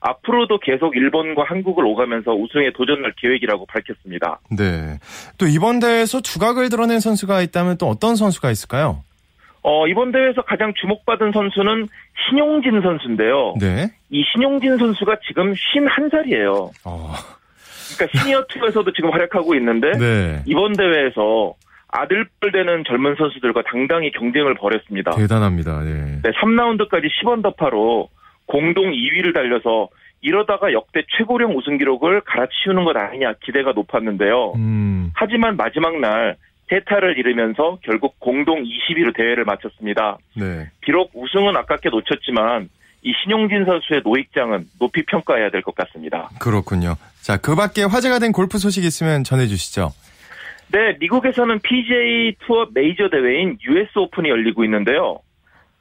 앞으로도 0.00 0.58
계속 0.60 0.96
일본과 0.96 1.44
한국을 1.44 1.84
오가면서 1.84 2.32
우승에 2.32 2.70
도전할 2.72 3.14
계획이라고 3.16 3.66
밝혔습니다. 3.66 4.40
네. 4.50 4.98
또 5.38 5.46
이번 5.46 5.78
대회에서 5.80 6.20
두각을 6.20 6.68
드러낸 6.68 7.00
선수가 7.00 7.40
있다면 7.42 7.78
또 7.78 7.86
어떤 7.88 8.16
선수가 8.16 8.50
있을까요? 8.50 9.02
어, 9.62 9.86
이번 9.88 10.12
대회에서 10.12 10.42
가장 10.42 10.72
주목받은 10.80 11.32
선수는 11.32 11.88
신용진 12.28 12.82
선수인데요. 12.82 13.54
네. 13.60 13.90
이 14.10 14.22
신용진 14.32 14.78
선수가 14.78 15.16
지금 15.26 15.54
51살이에요. 15.54 16.70
어. 16.84 17.12
그러니까 17.96 18.18
시니어 18.18 18.44
투에서도 18.48 18.92
지금 18.92 19.10
활약하고 19.12 19.54
있는데 19.56 19.90
네. 19.98 20.42
이번 20.46 20.72
대회에서 20.72 21.54
아들뻘 21.88 22.52
되는 22.52 22.84
젊은 22.86 23.14
선수들과 23.16 23.62
당당히 23.62 24.10
경쟁을 24.12 24.54
벌였습니다. 24.54 25.12
대단합니다. 25.12 25.80
네. 25.82 26.20
네 26.22 26.30
3라운드까지 26.30 27.08
10언더파로 27.22 28.08
공동 28.46 28.90
2위를 28.92 29.34
달려서 29.34 29.88
이러다가 30.22 30.72
역대 30.72 31.02
최고령 31.16 31.56
우승 31.56 31.78
기록을 31.78 32.22
갈아치우는 32.22 32.84
것 32.84 32.96
아니냐 32.96 33.34
기대가 33.44 33.72
높았는데요. 33.72 34.52
음. 34.56 35.10
하지만 35.14 35.56
마지막 35.56 35.98
날 36.00 36.36
세타를 36.68 37.16
잃으면서 37.18 37.78
결국 37.82 38.18
공동 38.18 38.64
20위로 38.64 39.14
대회를 39.16 39.44
마쳤습니다. 39.44 40.18
네. 40.34 40.68
비록 40.80 41.10
우승은 41.14 41.56
아깝게 41.56 41.90
놓쳤지만 41.90 42.68
이 43.02 43.12
신용진 43.22 43.64
선수의 43.66 44.02
노익장은 44.04 44.66
높이 44.80 45.04
평가해야 45.04 45.50
될 45.50 45.62
것 45.62 45.74
같습니다. 45.76 46.28
그렇군요. 46.40 46.96
자, 47.22 47.36
그 47.36 47.54
밖에 47.54 47.84
화제가 47.84 48.18
된 48.18 48.32
골프 48.32 48.58
소식 48.58 48.84
있으면 48.84 49.22
전해주시죠. 49.22 49.92
네, 50.72 50.96
미국에서는 50.98 51.60
PGA 51.60 52.34
투어 52.44 52.66
메이저 52.74 53.08
대회인 53.08 53.56
US 53.68 53.96
오픈이 53.96 54.28
열리고 54.28 54.64
있는데요. 54.64 55.20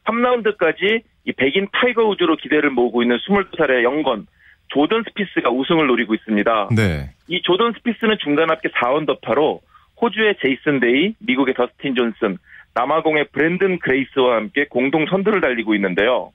3라운드까지 0.05 1.01
이 1.25 1.31
백인 1.33 1.67
타이거 1.71 2.03
우즈로 2.03 2.37
기대를 2.37 2.69
모으고 2.69 3.01
있는 3.03 3.17
22살의 3.17 3.83
영건 3.83 4.27
조던 4.67 5.03
스피스가 5.07 5.49
우승을 5.49 5.87
노리고 5.87 6.13
있습니다. 6.13 6.69
네. 6.75 7.09
이 7.27 7.41
조던 7.41 7.73
스피스는 7.77 8.17
중간 8.21 8.49
합계 8.49 8.69
4언더파로 8.69 9.61
호주의 10.01 10.35
제이슨 10.41 10.79
데이, 10.79 11.15
미국의 11.19 11.53
더스틴 11.53 11.95
존슨, 11.95 12.37
남아공의 12.73 13.29
브랜든 13.31 13.79
그레이스와 13.79 14.35
함께 14.35 14.65
공동 14.69 15.05
선두를 15.07 15.41
달리고 15.41 15.75
있는데요. 15.75 16.31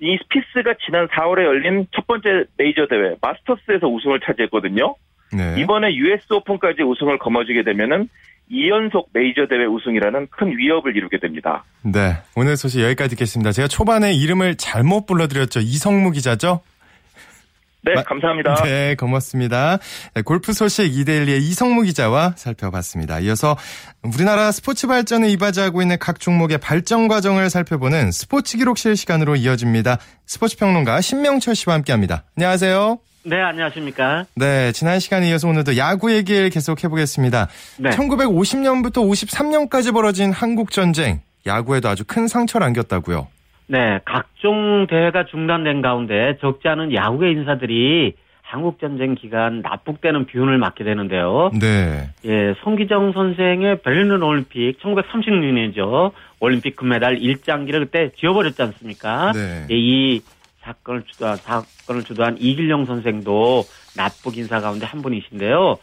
이 0.00 0.16
스피스가 0.22 0.74
지난 0.86 1.08
4월에 1.08 1.44
열린 1.44 1.86
첫 1.92 2.06
번째 2.06 2.44
메이저 2.56 2.86
대회 2.86 3.16
마스터스에서 3.20 3.88
우승을 3.88 4.20
차지했거든요. 4.20 4.94
네. 5.36 5.60
이번에 5.60 5.92
US 5.94 6.32
오픈까지 6.32 6.82
우승을 6.82 7.18
거머쥐게 7.18 7.64
되면은 7.64 8.08
2연속 8.50 9.06
메이저 9.12 9.46
대회 9.48 9.64
우승이라는 9.66 10.28
큰 10.30 10.56
위협을 10.56 10.96
이루게 10.96 11.18
됩니다. 11.20 11.64
네. 11.82 12.16
오늘 12.34 12.56
소식 12.56 12.82
여기까지 12.82 13.10
듣겠습니다. 13.10 13.52
제가 13.52 13.68
초반에 13.68 14.12
이름을 14.14 14.56
잘못 14.56 15.06
불러드렸죠. 15.06 15.60
이성무 15.60 16.12
기자죠? 16.12 16.60
네, 17.82 17.94
감사합니다. 18.02 18.62
네, 18.64 18.94
고맙습니다. 18.96 19.78
네, 20.14 20.22
골프 20.22 20.52
소식 20.52 20.96
이데일리의 20.98 21.38
이성무 21.38 21.82
기자와 21.82 22.34
살펴봤습니다. 22.36 23.20
이어서 23.20 23.56
우리나라 24.02 24.50
스포츠 24.52 24.86
발전을 24.86 25.28
이바지하고 25.30 25.80
있는 25.80 25.96
각 25.98 26.20
종목의 26.20 26.58
발전 26.58 27.08
과정을 27.08 27.50
살펴보는 27.50 28.10
스포츠 28.10 28.58
기록실 28.58 28.96
시간으로 28.96 29.36
이어집니다. 29.36 29.98
스포츠 30.26 30.56
평론가 30.58 31.00
신명철 31.00 31.54
씨와 31.54 31.76
함께합니다. 31.76 32.24
안녕하세요. 32.36 32.98
네, 33.28 33.42
안녕하십니까. 33.42 34.24
네, 34.36 34.72
지난 34.72 35.00
시간에 35.00 35.28
이어서 35.28 35.48
오늘도 35.48 35.76
야구 35.76 36.14
얘기를 36.14 36.48
계속 36.48 36.82
해보겠습니다. 36.82 37.48
네. 37.78 37.90
1950년부터 37.90 39.06
53년까지 39.06 39.92
벌어진 39.92 40.32
한국전쟁, 40.32 41.20
야구에도 41.44 41.90
아주 41.90 42.04
큰 42.06 42.26
상처를 42.26 42.66
안겼다고요. 42.68 43.28
네, 43.66 44.00
각종 44.06 44.86
대회가 44.88 45.26
중단된 45.26 45.82
가운데 45.82 46.38
적지 46.40 46.68
않은 46.68 46.94
야구의 46.94 47.32
인사들이 47.32 48.14
한국전쟁 48.40 49.14
기간 49.14 49.60
납북되는 49.60 50.24
비운을 50.24 50.56
맞게 50.56 50.82
되는데요. 50.82 51.50
네. 51.60 52.08
예, 52.24 52.54
송기정 52.64 53.12
선생의 53.12 53.82
베를린 53.82 54.22
올림픽 54.22 54.78
1936년이죠. 54.80 56.12
올림픽 56.40 56.76
금메달 56.76 57.18
1장기를 57.18 57.80
그때 57.80 58.10
지워버렸지 58.16 58.62
않습니까? 58.62 59.32
네. 59.32 59.66
예, 59.70 59.76
이 59.76 60.22
사건을 60.68 61.04
주도한 61.10 61.36
사건을 61.38 62.04
주도한 62.04 62.36
이길용 62.38 62.84
선생도 62.84 63.64
납북 63.96 64.36
인사 64.36 64.60
가운데 64.60 64.84
한 64.86 65.00
분이신데요. 65.02 65.76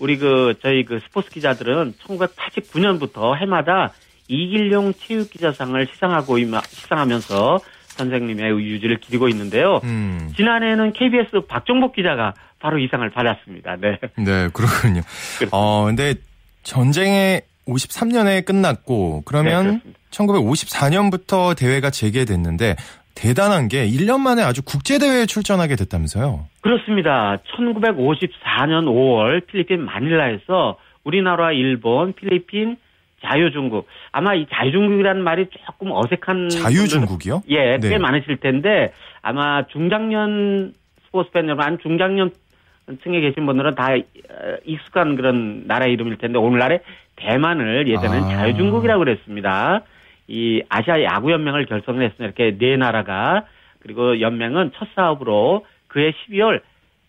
우리 0.00 0.18
그 0.18 0.54
저희 0.62 0.84
그 0.84 0.98
스포츠 1.04 1.30
기자들은 1.30 1.94
1989년부터 2.02 3.36
해마다 3.40 3.92
이길용 4.26 4.94
체육기자상을 4.94 5.86
시상하고 5.92 6.38
시상하면서 6.38 7.60
선생님의 7.86 8.52
유지를 8.52 8.98
기리고 8.98 9.28
있는데요. 9.28 9.80
음. 9.84 10.32
지난해에는 10.36 10.92
KBS 10.92 11.46
박종복 11.46 11.94
기자가 11.94 12.34
바로 12.58 12.78
이 12.78 12.88
상을 12.88 13.08
받았습니다. 13.10 13.76
네. 13.76 13.98
네, 14.16 14.48
그렇군요. 14.52 15.02
그렇습니다. 15.02 15.56
어, 15.56 15.84
근데 15.84 16.14
전쟁의 16.62 17.42
53년에 17.68 18.44
끝났고 18.44 19.22
그러면 19.24 19.80
네, 19.84 19.92
1954년부터 20.10 21.56
대회가 21.56 21.90
재개됐는데 21.90 22.76
대단한 23.14 23.68
게 23.68 23.86
1년 23.86 24.20
만에 24.20 24.42
아주 24.42 24.62
국제대회에 24.62 25.26
출전하게 25.26 25.76
됐다면서요? 25.76 26.46
그렇습니다. 26.60 27.38
1954년 27.56 28.86
5월 28.86 29.46
필리핀 29.46 29.84
마닐라에서 29.84 30.78
우리나라, 31.04 31.52
일본, 31.52 32.12
필리핀, 32.12 32.76
자유중국. 33.24 33.86
아마 34.10 34.34
이 34.34 34.46
자유중국이라는 34.52 35.22
말이 35.22 35.46
조금 35.66 35.92
어색한. 35.92 36.48
자유중국이요? 36.48 37.42
예, 37.50 37.78
꽤 37.80 37.88
네. 37.88 37.98
많으실 37.98 38.38
텐데 38.38 38.92
아마 39.22 39.66
중장년 39.68 40.72
스포츠 41.06 41.30
팬 41.30 41.48
여러분, 41.48 41.78
중장년 41.82 42.30
층에 43.04 43.20
계신 43.20 43.46
분들은 43.46 43.74
다 43.76 43.88
익숙한 44.64 45.16
그런 45.16 45.66
나라 45.66 45.86
이름일 45.86 46.18
텐데 46.18 46.38
오늘날에 46.38 46.80
대만을 47.16 47.86
예전에는 47.88 48.24
아. 48.24 48.28
자유중국이라고 48.28 49.04
그랬습니다. 49.04 49.82
이 50.32 50.62
아시아 50.70 51.02
야구연맹을 51.02 51.66
결성을 51.66 52.02
했으니 52.02 52.24
이렇게 52.24 52.56
네 52.56 52.78
나라가 52.78 53.44
그리고 53.80 54.18
연맹은 54.18 54.72
첫 54.74 54.88
사업으로 54.94 55.66
그해 55.88 56.12
12월 56.12 56.62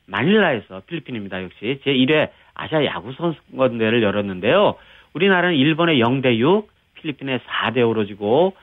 마닐라에서 0.07 0.81
필리핀입니다. 0.87 1.41
역시 1.41 1.79
제1회 1.85 2.29
아시아 2.53 2.83
야구 2.83 3.13
선수권대회를 3.13 4.03
열었는데요. 4.03 4.75
우리나라는 5.13 5.55
일본의 5.55 6.01
0대 6.03 6.37
6, 6.37 6.67
필리핀의 6.95 7.39
4대 7.39 7.77
5로 7.77 8.05
지고 8.07 8.57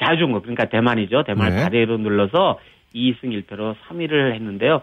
자유중국 0.00 0.42
그러니까 0.42 0.64
대만이죠. 0.64 1.22
대만을 1.22 1.54
네. 1.54 1.64
4대 1.66 1.86
1로 1.86 2.00
눌러서 2.00 2.58
2승 2.92 3.22
1패로 3.22 3.76
3위를 3.86 4.34
했는데요. 4.34 4.82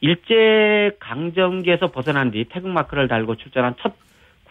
일제 0.00 0.90
강점기에서 0.98 1.92
벗어난 1.92 2.32
뒤 2.32 2.44
태극 2.48 2.70
마크를 2.70 3.06
달고 3.06 3.36
출전한 3.36 3.74
첫 3.78 3.94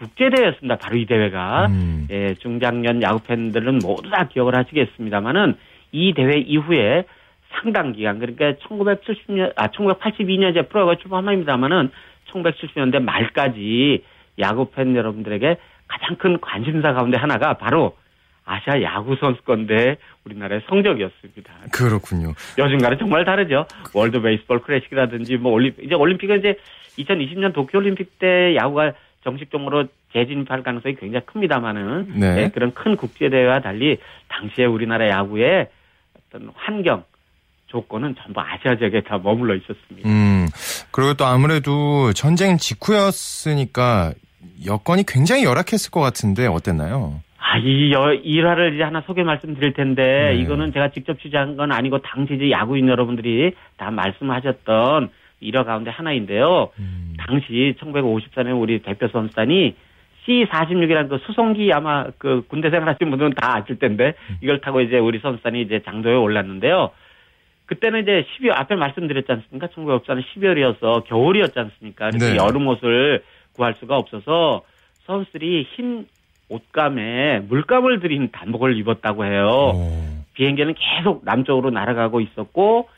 국제대회였습니다. 0.01 0.77
바로 0.77 0.97
이 0.97 1.05
대회가. 1.05 1.67
음. 1.67 2.07
예, 2.09 2.35
중장년 2.35 3.01
야구 3.01 3.19
팬들은 3.23 3.79
모두 3.83 4.09
다 4.09 4.27
기억을 4.27 4.55
하시겠습니다만은 4.55 5.55
이 5.91 6.13
대회 6.13 6.39
이후에 6.39 7.05
상당 7.51 7.93
기간 7.93 8.19
그러니까 8.19 8.53
1970년 8.67 9.53
아 9.55 9.67
1982년 9.67 10.51
이제 10.51 10.61
프로가 10.63 10.95
출범합니다만은 10.95 11.91
1970년대 12.31 13.01
말까지 13.01 14.03
야구 14.39 14.71
팬 14.71 14.95
여러분들에게 14.95 15.57
가장 15.87 16.15
큰 16.15 16.39
관심사 16.39 16.93
가운데 16.93 17.17
하나가 17.17 17.53
바로 17.55 17.97
아시아 18.45 18.81
야구 18.81 19.15
선수권대회 19.17 19.97
우리나라의 20.25 20.61
성적이었습니다. 20.67 21.53
그렇군요. 21.73 22.33
요즘과는 22.57 22.97
정말 22.97 23.25
다르죠. 23.25 23.65
월드 23.93 24.21
베이스볼 24.21 24.61
클래식이라든지 24.61 25.37
뭐 25.37 25.51
올림픽 25.51 25.83
이제 25.83 25.93
올림픽은 25.93 26.39
이제 26.39 26.57
2020년 26.97 27.53
도쿄 27.53 27.77
올림픽 27.77 28.17
때 28.19 28.55
야구가 28.55 28.93
정식적으로 29.23 29.85
재진입할 30.13 30.63
가능성이 30.63 30.95
굉장히 30.95 31.25
큽니다만은 31.25 32.13
네. 32.19 32.35
네, 32.35 32.49
그런 32.49 32.73
큰 32.73 32.95
국제 32.95 33.29
대회와 33.29 33.61
달리 33.61 33.97
당시에 34.27 34.65
우리나라 34.65 35.09
야구의 35.09 35.69
어떤 36.17 36.51
환경 36.55 37.03
조건은 37.67 38.15
전부 38.21 38.41
아시아 38.41 38.75
지역에 38.75 39.01
다 39.01 39.17
머물러 39.17 39.55
있었습니다. 39.55 40.09
음, 40.09 40.47
그리고 40.91 41.13
또 41.13 41.25
아무래도 41.25 42.11
전쟁 42.13 42.57
직후였으니까 42.57 44.13
여건이 44.65 45.05
굉장히 45.07 45.45
열악했을 45.45 45.91
것 45.91 46.01
같은데 46.01 46.47
어땠나요? 46.47 47.21
아, 47.37 47.57
이 47.57 47.91
여, 47.91 48.13
일화를 48.13 48.75
이제 48.75 48.83
하나 48.83 49.01
소개 49.01 49.23
말씀드릴 49.23 49.73
텐데, 49.73 50.31
네. 50.33 50.41
이거는 50.41 50.71
제가 50.71 50.91
직접 50.91 51.19
취재한 51.19 51.57
건 51.57 51.73
아니고, 51.73 51.97
당시 51.99 52.35
이제 52.35 52.49
야구인 52.49 52.87
여러분들이 52.87 53.53
다 53.75 53.91
말씀하셨던 53.91 55.09
일화 55.41 55.65
가운데 55.65 55.89
하나인데요. 55.91 56.69
음. 56.79 57.00
당시 57.27 57.75
1954년 57.79 58.59
우리 58.61 58.79
대표 58.79 59.07
선수단이 59.07 59.75
C46이라는 60.25 61.09
그 61.09 61.17
수송기 61.25 61.71
아마 61.73 62.05
그 62.17 62.43
군대 62.47 62.69
생활하신 62.69 63.09
분들은 63.09 63.33
다 63.33 63.57
아실 63.57 63.79
텐데, 63.79 64.13
음. 64.29 64.37
이걸 64.41 64.61
타고 64.61 64.81
이제 64.81 64.97
우리 64.97 65.19
선수단이 65.19 65.61
이제 65.61 65.81
장도에 65.83 66.15
올랐는데요. 66.15 66.91
그때는 67.65 68.01
이제 68.01 68.25
12월, 68.37 68.59
앞에 68.59 68.75
말씀드렸지 68.75 69.31
않습니까? 69.31 69.67
1954년 69.67 70.23
12월이어서 70.35 71.05
겨울이었지 71.05 71.57
않습니까? 71.57 72.09
그래서 72.09 72.33
네. 72.33 72.35
여름 72.37 72.67
옷을 72.67 73.23
구할 73.53 73.75
수가 73.79 73.95
없어서 73.95 74.63
선수들이 75.05 75.67
흰 75.75 76.05
옷감에 76.49 77.39
물감을 77.47 78.01
들인 78.01 78.29
단복을 78.31 78.77
입었다고 78.77 79.25
해요. 79.25 79.71
오. 79.73 80.21
비행기는 80.33 80.75
계속 80.77 81.23
남쪽으로 81.23 81.69
날아가고 81.71 82.19
있었고 82.19 82.89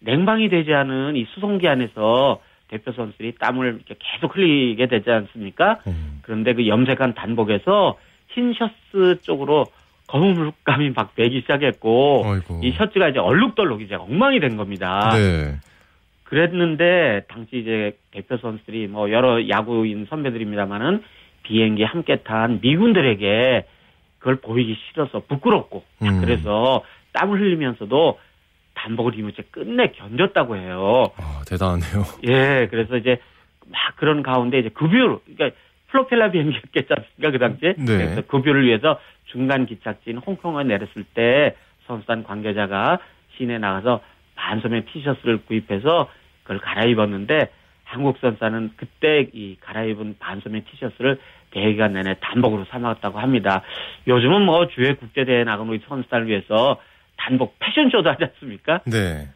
냉방이 0.00 0.48
되지 0.48 0.72
않은 0.72 1.16
이 1.16 1.26
수송기 1.34 1.68
안에서 1.68 2.40
대표 2.72 2.90
선수들이 2.92 3.34
땀을 3.38 3.66
이렇게 3.86 3.94
계속 3.98 4.34
흘리게 4.34 4.86
되지 4.86 5.10
않습니까? 5.10 5.80
음. 5.86 6.20
그런데 6.22 6.54
그 6.54 6.66
염색한 6.66 7.14
단복에서 7.14 7.98
흰 8.28 8.54
셔츠 8.54 9.20
쪽으로 9.20 9.66
검은 10.08 10.34
물감이 10.34 10.90
막 10.96 11.14
배기 11.14 11.42
시작했고 11.42 12.22
어이구. 12.24 12.60
이 12.62 12.72
셔츠가 12.72 13.10
이제 13.10 13.18
얼룩덜룩 13.18 13.82
이제 13.82 13.94
엉망이 13.94 14.40
된 14.40 14.56
겁니다. 14.56 15.10
네. 15.12 15.56
그랬는데 16.24 17.26
당시 17.28 17.58
이제 17.58 17.94
대표 18.10 18.38
선수들이 18.38 18.86
뭐 18.86 19.10
여러 19.10 19.46
야구인 19.50 20.06
선배들입니다만은 20.08 21.02
비행기 21.42 21.82
함께 21.84 22.22
탄 22.22 22.58
미군들에게 22.62 23.66
그걸 24.18 24.36
보이기 24.36 24.78
싫어서 24.88 25.20
부끄럽고 25.28 25.84
음. 26.02 26.20
그래서 26.22 26.82
땀을 27.12 27.38
흘리면서도 27.38 28.18
단복을 28.74 29.14
입으면서 29.14 29.42
끝내 29.50 29.88
견뎠다고 29.92 30.56
해요. 30.56 31.10
아, 31.16 31.42
대단하네요. 31.46 32.04
예, 32.26 32.68
그래서 32.70 32.96
이제 32.96 33.18
막 33.66 33.96
그런 33.96 34.22
가운데 34.22 34.58
이제 34.58 34.68
급유로, 34.70 35.20
그러니까 35.24 35.56
플로펠라 35.88 36.30
비행기였겠지 36.30 36.88
않습니까, 36.94 37.30
그 37.30 37.38
당시에? 37.38 37.74
네. 37.78 37.84
그래서 37.84 38.22
급유를 38.22 38.66
위해서 38.66 38.98
중간 39.26 39.66
기착지인 39.66 40.18
홍콩에 40.18 40.64
내렸을 40.64 41.04
때 41.14 41.56
선수단 41.86 42.24
관계자가 42.24 42.98
시내 43.36 43.58
나가서 43.58 44.00
반소매 44.34 44.84
티셔츠를 44.86 45.44
구입해서 45.46 46.10
그걸 46.42 46.58
갈아입었는데 46.58 47.50
한국 47.84 48.18
선수는 48.20 48.72
그때 48.76 49.28
이 49.32 49.56
갈아입은 49.60 50.16
반소매 50.18 50.64
티셔츠를 50.64 51.18
대기간 51.50 51.92
내내 51.92 52.16
단복으로 52.20 52.64
삼았다고 52.70 53.18
합니다. 53.18 53.62
요즘은 54.06 54.42
뭐 54.42 54.66
주회 54.68 54.94
국제대회 54.94 55.44
나가는 55.44 55.70
우리 55.70 55.80
선수단을 55.86 56.26
위해서 56.26 56.80
단복 57.24 57.56
패션쇼도 57.58 58.10
하지 58.10 58.24
않습니까? 58.24 58.80
네. 58.84 59.28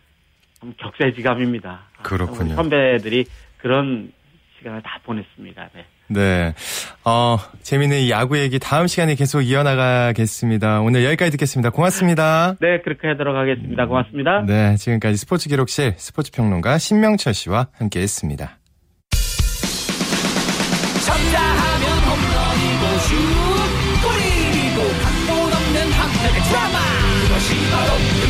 격세지감입니다. 0.79 1.81
그렇군요. 2.03 2.55
선배들이 2.55 3.27
그런 3.59 4.13
시간을 4.59 4.83
다 4.83 4.99
보냈습니다. 5.05 5.71
네. 5.75 5.85
네. 6.09 6.55
어, 7.05 7.37
재미있는 7.63 8.09
야구 8.11 8.39
얘기 8.39 8.59
다음 8.59 8.87
시간에 8.87 9.15
계속 9.15 9.43
이어나가겠습니다. 9.43 10.81
오늘 10.81 11.05
여기까지 11.05 11.33
듣겠습니다. 11.33 11.71
고맙습니다. 11.71 12.57
네, 12.61 12.81
그렇게 12.83 13.09
하도록 13.09 13.37
하겠습니다. 13.37 13.87
고맙습니다. 13.87 14.43
네, 14.47 14.77
지금까지 14.77 15.17
스포츠 15.17 15.49
기록실 15.49 15.95
스포츠 15.97 16.31
평론가 16.33 16.79
신명철 16.79 17.35
씨와 17.35 17.69
함께 17.73 18.01
했습니다. 18.01 18.59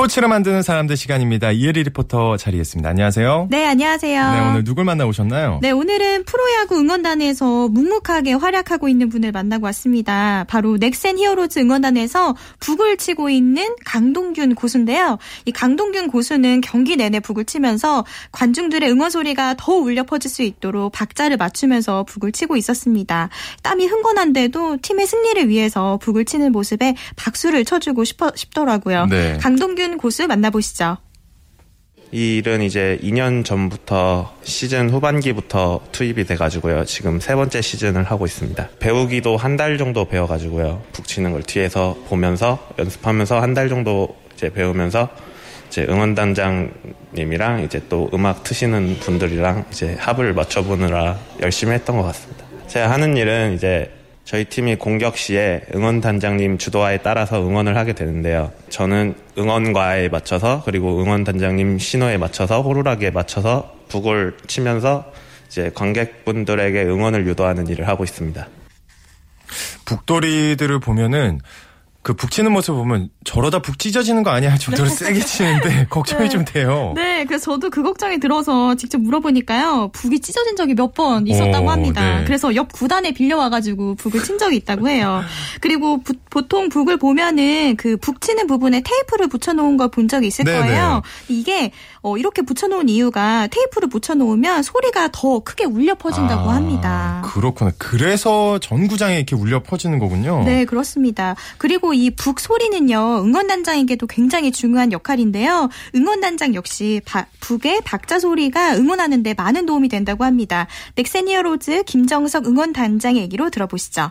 스포츠를 0.00 0.28
만드는 0.28 0.62
사람들 0.62 0.96
시간입니다. 0.96 1.50
이혜리 1.50 1.82
리포터 1.82 2.38
자리했습니다. 2.38 2.88
안녕하세요. 2.88 3.48
네, 3.50 3.66
안녕하세요. 3.66 4.32
네, 4.32 4.40
오늘 4.40 4.64
누굴 4.64 4.84
만나 4.84 5.04
오셨나요? 5.04 5.58
네, 5.60 5.72
오늘은 5.72 6.24
프로야구 6.24 6.78
응원단에서 6.78 7.68
묵묵하게 7.68 8.32
활약하고 8.32 8.88
있는 8.88 9.10
분을 9.10 9.30
만나고 9.32 9.66
왔습니다. 9.66 10.46
바로 10.48 10.78
넥센 10.78 11.18
히어로즈 11.18 11.58
응원단에서 11.58 12.34
북을 12.60 12.96
치고 12.96 13.28
있는 13.28 13.74
강동균 13.84 14.54
고수인데요. 14.54 15.18
이 15.44 15.52
강동균 15.52 16.08
고수는 16.08 16.62
경기 16.62 16.96
내내 16.96 17.20
북을 17.20 17.44
치면서 17.44 18.06
관중들의 18.32 18.90
응원 18.90 19.10
소리가 19.10 19.56
더 19.58 19.74
울려 19.74 20.04
퍼질 20.04 20.30
수 20.30 20.42
있도록 20.42 20.92
박자를 20.92 21.36
맞추면서 21.36 22.04
북을 22.04 22.32
치고 22.32 22.56
있었습니다. 22.56 23.28
땀이 23.62 23.86
흥건한데도 23.86 24.78
팀의 24.80 25.06
승리를 25.06 25.48
위해서 25.50 25.98
북을 26.00 26.24
치는 26.24 26.52
모습에 26.52 26.94
박수를 27.16 27.66
쳐주고 27.66 28.04
싶어, 28.04 28.32
싶더라고요. 28.34 29.06
네. 29.06 29.36
강동균 29.42 29.89
이동균 29.90 29.98
고수 29.98 30.26
만나보시죠. 30.26 30.98
이 32.12 32.38
일은 32.38 32.62
이제 32.62 32.98
2년 33.02 33.44
전부터 33.44 34.34
시즌 34.42 34.90
후반기부터 34.90 35.80
투입이 35.92 36.24
돼가지고요. 36.24 36.84
지금 36.84 37.20
세 37.20 37.34
번째 37.34 37.60
시즌을 37.62 38.04
하고 38.04 38.26
있습니다. 38.26 38.68
배우기도 38.80 39.36
한 39.36 39.56
달 39.56 39.78
정도 39.78 40.04
배워가지고요. 40.06 40.82
북치는 40.92 41.32
걸 41.32 41.42
뒤에서 41.42 41.96
보면서 42.08 42.68
연습하면서 42.78 43.40
한 43.40 43.54
달 43.54 43.68
정도 43.68 44.16
이제 44.34 44.50
배우면서 44.50 45.08
이제 45.68 45.86
응원단장님이랑 45.88 47.62
이제 47.64 47.80
또 47.88 48.08
음악 48.14 48.42
트시는 48.44 48.98
분들이랑 49.00 49.66
이제 49.70 49.96
합을 50.00 50.32
맞춰보느라 50.34 51.18
열심히 51.42 51.72
했던 51.74 51.96
것 51.96 52.02
같습니다. 52.04 52.44
제가 52.66 52.90
하는 52.90 53.16
일은 53.16 53.54
이제 53.54 53.90
저희 54.30 54.44
팀이 54.44 54.76
공격 54.76 55.16
시에 55.16 55.62
응원단장님 55.74 56.58
주도하에 56.58 56.98
따라서 56.98 57.44
응원을 57.44 57.76
하게 57.76 57.94
되는데요. 57.94 58.52
저는 58.68 59.16
응원과에 59.36 60.08
맞춰서 60.08 60.62
그리고 60.64 61.02
응원단장님 61.02 61.80
신호에 61.80 62.16
맞춰서 62.16 62.62
호루라기에 62.62 63.10
맞춰서 63.10 63.74
북을 63.88 64.36
치면서 64.46 65.12
이제 65.48 65.72
관객분들에게 65.74 66.80
응원을 66.84 67.26
유도하는 67.26 67.66
일을 67.66 67.88
하고 67.88 68.04
있습니다. 68.04 68.46
북돌이들을 69.86 70.78
보면은 70.78 71.40
그 72.02 72.14
북치는 72.14 72.50
모습 72.52 72.72
보면 72.74 73.10
저러다 73.24 73.60
북 73.60 73.78
찢어지는 73.78 74.22
거 74.22 74.30
아니야 74.30 74.50
할 74.52 74.58
정도로 74.58 74.88
네. 74.88 74.94
세게 74.94 75.20
치는데 75.20 75.86
걱정이 75.90 76.22
네. 76.24 76.28
좀 76.30 76.44
돼요. 76.46 76.92
네, 76.96 77.26
그래서 77.26 77.52
저도 77.52 77.68
그 77.68 77.82
걱정이 77.82 78.18
들어서 78.20 78.74
직접 78.74 78.98
물어보니까요. 79.02 79.90
북이 79.92 80.20
찢어진 80.20 80.56
적이 80.56 80.74
몇 80.74 80.94
번 80.94 81.26
있었다고 81.26 81.66
오, 81.66 81.70
합니다. 81.70 82.18
네. 82.20 82.24
그래서 82.24 82.54
옆 82.56 82.72
구단에 82.72 83.12
빌려와가지고 83.12 83.96
북을 83.96 84.22
친 84.24 84.38
적이 84.38 84.56
있다고 84.56 84.88
해요. 84.88 85.22
그리고 85.60 86.00
부, 86.02 86.14
보통 86.30 86.68
북을 86.70 86.96
보면은 86.96 87.76
그 87.76 87.96
북 88.00 88.20
치는 88.22 88.46
부분에 88.46 88.80
테이프를 88.80 89.28
붙여놓은 89.28 89.76
걸 89.76 89.88
본 89.90 90.08
적이 90.08 90.28
있을 90.28 90.44
네네. 90.46 90.58
거예요. 90.58 91.02
이게 91.28 91.70
어, 92.02 92.16
이렇게 92.16 92.42
붙여놓은 92.42 92.88
이유가 92.88 93.46
테이프를 93.48 93.88
붙여놓으면 93.88 94.62
소리가 94.62 95.08
더 95.12 95.40
크게 95.40 95.64
울려 95.64 95.94
퍼진다고 95.94 96.50
아, 96.50 96.54
합니다. 96.54 97.22
그렇구나. 97.26 97.72
그래서 97.78 98.58
전구장에 98.58 99.16
이렇게 99.16 99.36
울려 99.36 99.62
퍼지는 99.62 99.98
거군요. 99.98 100.42
네, 100.44 100.64
그렇습니다. 100.64 101.36
그리고 101.58 101.92
이 101.94 102.10
북 102.10 102.40
소리는요, 102.40 103.22
응원단장에게도 103.24 104.06
굉장히 104.06 104.50
중요한 104.52 104.92
역할인데요. 104.92 105.68
응원단장 105.94 106.54
역시 106.54 107.00
바, 107.06 107.26
북의 107.40 107.82
박자 107.84 108.18
소리가 108.18 108.76
응원하는데 108.76 109.34
많은 109.34 109.64
도움이 109.66 109.88
된다고 109.88 110.24
합니다. 110.24 110.66
넥센이어로즈 110.96 111.84
김정석 111.84 112.46
응원단장의 112.46 113.22
얘기로 113.22 113.50
들어보시죠. 113.50 114.10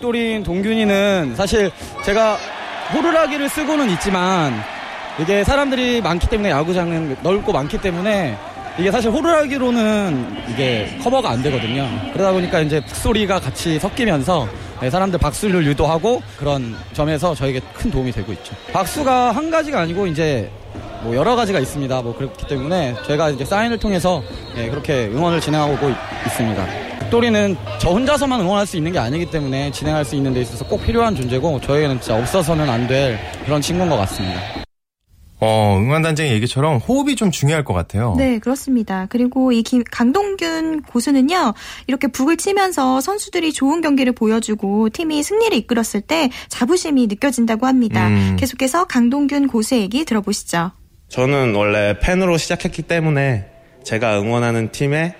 또린 0.00 0.42
동균이는 0.42 1.34
사실 1.36 1.70
제가 2.04 2.38
호루라기를 2.94 3.48
쓰고는 3.48 3.90
있지만 3.90 4.54
이게 5.20 5.44
사람들이 5.44 6.00
많기 6.00 6.28
때문에 6.28 6.50
야구장은 6.50 7.16
넓고 7.22 7.52
많기 7.52 7.78
때문에 7.78 8.36
이게 8.78 8.90
사실 8.90 9.10
호루라기로는 9.10 10.36
이게 10.48 10.98
커버가 11.02 11.30
안 11.30 11.42
되거든요. 11.42 11.86
그러다 12.12 12.32
보니까 12.32 12.60
이제 12.60 12.80
북소리가 12.80 13.40
같이 13.40 13.78
섞이면서 13.78 14.48
네, 14.80 14.88
사람들 14.88 15.18
박수를 15.18 15.66
유도하고 15.66 16.22
그런 16.38 16.74
점에서 16.94 17.34
저에게 17.34 17.60
큰 17.74 17.90
도움이 17.90 18.12
되고 18.12 18.32
있죠. 18.32 18.54
박수가 18.72 19.32
한 19.32 19.50
가지가 19.50 19.80
아니고 19.80 20.06
이제 20.06 20.50
뭐 21.02 21.14
여러 21.14 21.36
가지가 21.36 21.58
있습니다. 21.58 22.00
뭐 22.00 22.16
그렇기 22.16 22.46
때문에 22.46 22.94
저희가 23.06 23.30
이제 23.30 23.44
사인을 23.44 23.78
통해서 23.78 24.22
네, 24.54 24.70
그렇게 24.70 25.06
응원을 25.12 25.40
진행하고 25.40 25.74
있습니다. 26.26 26.66
북돌이는 27.00 27.56
저 27.78 27.90
혼자서만 27.90 28.40
응원할 28.40 28.66
수 28.66 28.78
있는 28.78 28.92
게 28.92 28.98
아니기 28.98 29.26
때문에 29.26 29.70
진행할 29.72 30.04
수 30.04 30.14
있는 30.14 30.32
데 30.32 30.40
있어서 30.40 30.64
꼭 30.64 30.82
필요한 30.82 31.14
존재고 31.14 31.60
저희에는 31.60 32.00
진짜 32.00 32.16
없어서는 32.18 32.70
안 32.70 32.86
될 32.86 33.18
그런 33.44 33.60
친구인 33.60 33.90
것 33.90 33.96
같습니다. 33.98 34.40
어, 35.40 35.78
응원단장의 35.80 36.32
얘기처럼 36.34 36.76
호흡이 36.76 37.16
좀 37.16 37.30
중요할 37.30 37.64
것 37.64 37.72
같아요. 37.72 38.14
네, 38.16 38.38
그렇습니다. 38.38 39.06
그리고 39.08 39.52
이 39.52 39.62
김, 39.62 39.82
강동균 39.90 40.82
고수는요, 40.82 41.54
이렇게 41.86 42.08
북을 42.08 42.36
치면서 42.36 43.00
선수들이 43.00 43.52
좋은 43.52 43.80
경기를 43.80 44.12
보여주고 44.12 44.90
팀이 44.90 45.22
승리를 45.22 45.56
이끌었을 45.56 46.02
때 46.02 46.30
자부심이 46.48 47.06
느껴진다고 47.06 47.66
합니다. 47.66 48.08
음. 48.08 48.36
계속해서 48.38 48.84
강동균 48.84 49.48
고수의 49.48 49.82
얘기 49.82 50.04
들어보시죠. 50.04 50.72
저는 51.08 51.54
원래 51.54 51.98
팬으로 51.98 52.36
시작했기 52.36 52.82
때문에 52.82 53.46
제가 53.82 54.20
응원하는 54.20 54.70
팀에 54.70 55.14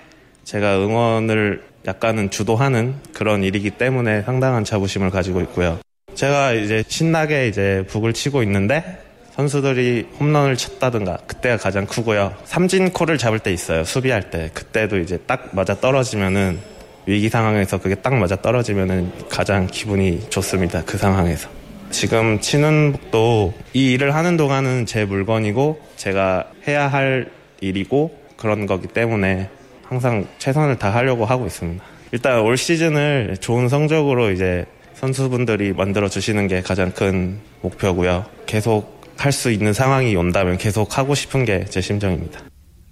제가 0.44 0.78
응원을 0.78 1.64
약간은 1.86 2.30
주도하는 2.30 2.94
그런 3.12 3.42
일이기 3.42 3.70
때문에 3.70 4.22
상당한 4.22 4.64
자부심을 4.64 5.10
가지고 5.10 5.40
있고요. 5.42 5.78
제가 6.14 6.52
이제 6.52 6.84
신나게 6.86 7.48
이제 7.48 7.84
북을 7.88 8.12
치고 8.12 8.42
있는데 8.42 9.09
선수들이 9.40 10.08
홈런을 10.18 10.54
쳤다든가 10.54 11.18
그때가 11.26 11.56
가장 11.56 11.86
크고요. 11.86 12.34
삼진콜을 12.44 13.16
잡을 13.16 13.38
때 13.38 13.50
있어요. 13.50 13.84
수비할 13.84 14.28
때. 14.28 14.50
그때도 14.52 14.98
이제 14.98 15.18
딱 15.26 15.48
맞아 15.52 15.74
떨어지면은 15.74 16.58
위기 17.06 17.30
상황에서 17.30 17.78
그게 17.78 17.94
딱 17.94 18.14
맞아 18.14 18.36
떨어지면은 18.36 19.10
가장 19.30 19.66
기분이 19.66 20.28
좋습니다. 20.28 20.82
그 20.84 20.98
상황에서. 20.98 21.48
지금 21.90 22.38
치는 22.40 22.92
북도 22.92 23.54
이 23.72 23.92
일을 23.92 24.14
하는 24.14 24.36
동안은 24.36 24.84
제 24.84 25.06
물건이고 25.06 25.80
제가 25.96 26.44
해야 26.68 26.86
할 26.86 27.30
일이고 27.62 28.14
그런 28.36 28.66
거기 28.66 28.88
때문에 28.88 29.48
항상 29.84 30.26
최선을 30.38 30.76
다하려고 30.76 31.24
하고 31.24 31.46
있습니다. 31.46 31.82
일단 32.12 32.40
올 32.40 32.58
시즌을 32.58 33.38
좋은 33.40 33.70
성적으로 33.70 34.32
이제 34.32 34.66
선수분들이 34.94 35.72
만들어 35.72 36.10
주시는 36.10 36.46
게 36.46 36.60
가장 36.60 36.92
큰 36.92 37.38
목표고요. 37.62 38.26
계속 38.44 38.99
할 39.24 39.32
수 39.32 39.50
있는 39.50 39.72
상황이 39.72 40.14
온다면 40.16 40.58
계속 40.58 40.96
하고 40.98 41.14
싶은 41.14 41.44
게 41.44 41.64
제 41.70 41.80
심정입니다. 41.80 42.40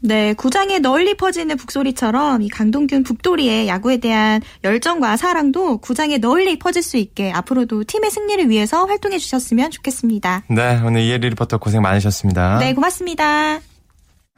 네, 0.00 0.32
구장에 0.34 0.78
널리 0.78 1.14
퍼지는 1.16 1.56
북소리처럼 1.56 2.42
이 2.42 2.48
강동균 2.48 3.02
북돌이의 3.02 3.66
야구에 3.66 3.96
대한 3.96 4.40
열정과 4.62 5.16
사랑도 5.16 5.78
구장에 5.78 6.18
널리 6.18 6.56
퍼질 6.58 6.84
수 6.84 6.96
있게 6.98 7.32
앞으로도 7.32 7.82
팀의 7.84 8.10
승리를 8.12 8.48
위해서 8.48 8.84
활동해 8.84 9.18
주셨으면 9.18 9.72
좋겠습니다. 9.72 10.44
네, 10.50 10.80
오늘 10.84 11.00
이혜리 11.00 11.30
리포터 11.30 11.58
고생 11.58 11.82
많으셨습니다. 11.82 12.58
네, 12.58 12.74
고맙습니다. 12.74 13.58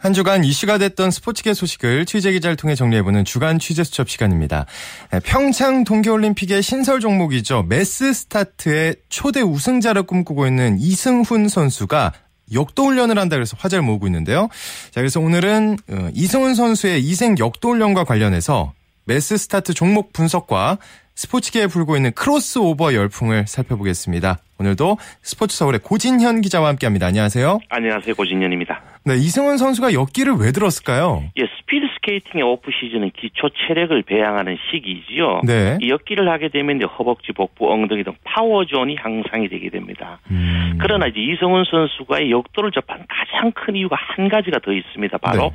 한 0.01 0.15
주간 0.15 0.45
이슈가 0.45 0.79
됐던 0.79 1.11
스포츠계 1.11 1.53
소식을 1.53 2.07
취재 2.07 2.33
기자를 2.33 2.57
통해 2.57 2.75
정리해보는 2.75 3.27
주간 3.27 3.59
취재 3.59 3.85
수첩 3.85 4.09
시간입니다. 4.09 4.65
네, 5.13 5.21
평창 5.21 5.85
동계올림픽의 5.85 6.63
신설 6.63 7.01
종목이죠. 7.01 7.67
매스 7.69 8.15
스타트의 8.15 8.97
초대 9.11 9.43
우승자를 9.43 10.05
꿈꾸고 10.05 10.47
있는 10.47 10.79
이승훈 10.81 11.49
선수가 11.49 12.13
역도 12.55 12.87
훈련을 12.87 13.19
한다 13.19 13.37
그래서 13.37 13.59
화제를 13.61 13.83
모으고 13.83 14.07
있는데요. 14.07 14.49
자, 14.91 15.01
그래서 15.03 15.21
오늘은 15.21 15.77
어, 15.91 16.09
이승훈 16.15 16.55
선수의 16.55 17.03
이색 17.03 17.37
역도 17.39 17.69
훈련과 17.69 18.05
관련해서 18.05 18.73
매스 19.05 19.37
스타트 19.37 19.75
종목 19.75 20.15
분석과 20.15 20.79
스포츠계에 21.15 21.67
불고 21.67 21.97
있는 21.97 22.13
크로스오버 22.13 22.95
열풍을 22.95 23.47
살펴보겠습니다. 23.47 24.39
오늘도 24.59 24.97
스포츠 25.23 25.59
서울의 25.59 25.81
고진현 25.81 26.41
기자와 26.41 26.69
함께합니다. 26.71 27.07
안녕하세요. 27.07 27.59
안녕하세요. 27.69 28.15
고진현입니다. 28.15 28.90
네, 29.11 29.17
이승훈 29.17 29.59
선수가 29.59 29.93
역기를 29.93 30.35
왜 30.35 30.53
들었을까요? 30.53 31.25
예, 31.37 31.43
스피드 31.59 31.85
스케이팅의 31.95 32.45
오프 32.45 32.71
시즌은 32.71 33.11
기초 33.11 33.49
체력을 33.49 34.01
배양하는 34.03 34.57
시기지요. 34.71 35.41
네. 35.45 35.79
이 35.81 35.91
역기를 35.91 36.29
하게 36.29 36.49
되면 36.49 36.77
이제 36.77 36.85
허벅지, 36.85 37.33
복부, 37.33 37.73
엉덩이 37.73 38.05
등 38.05 38.13
파워존이 38.23 38.95
향상이 39.01 39.49
되게 39.49 39.69
됩니다. 39.69 40.21
음. 40.31 40.79
그러나 40.81 41.09
이제 41.09 41.19
이승훈 41.19 41.65
선수가 41.65 42.31
역도를 42.31 42.71
접한 42.71 43.05
가장 43.09 43.51
큰 43.51 43.75
이유가 43.75 43.97
한 43.99 44.29
가지가 44.29 44.61
더 44.61 44.73
있습니다. 44.73 45.19
바로 45.19 45.43
네. 45.43 45.51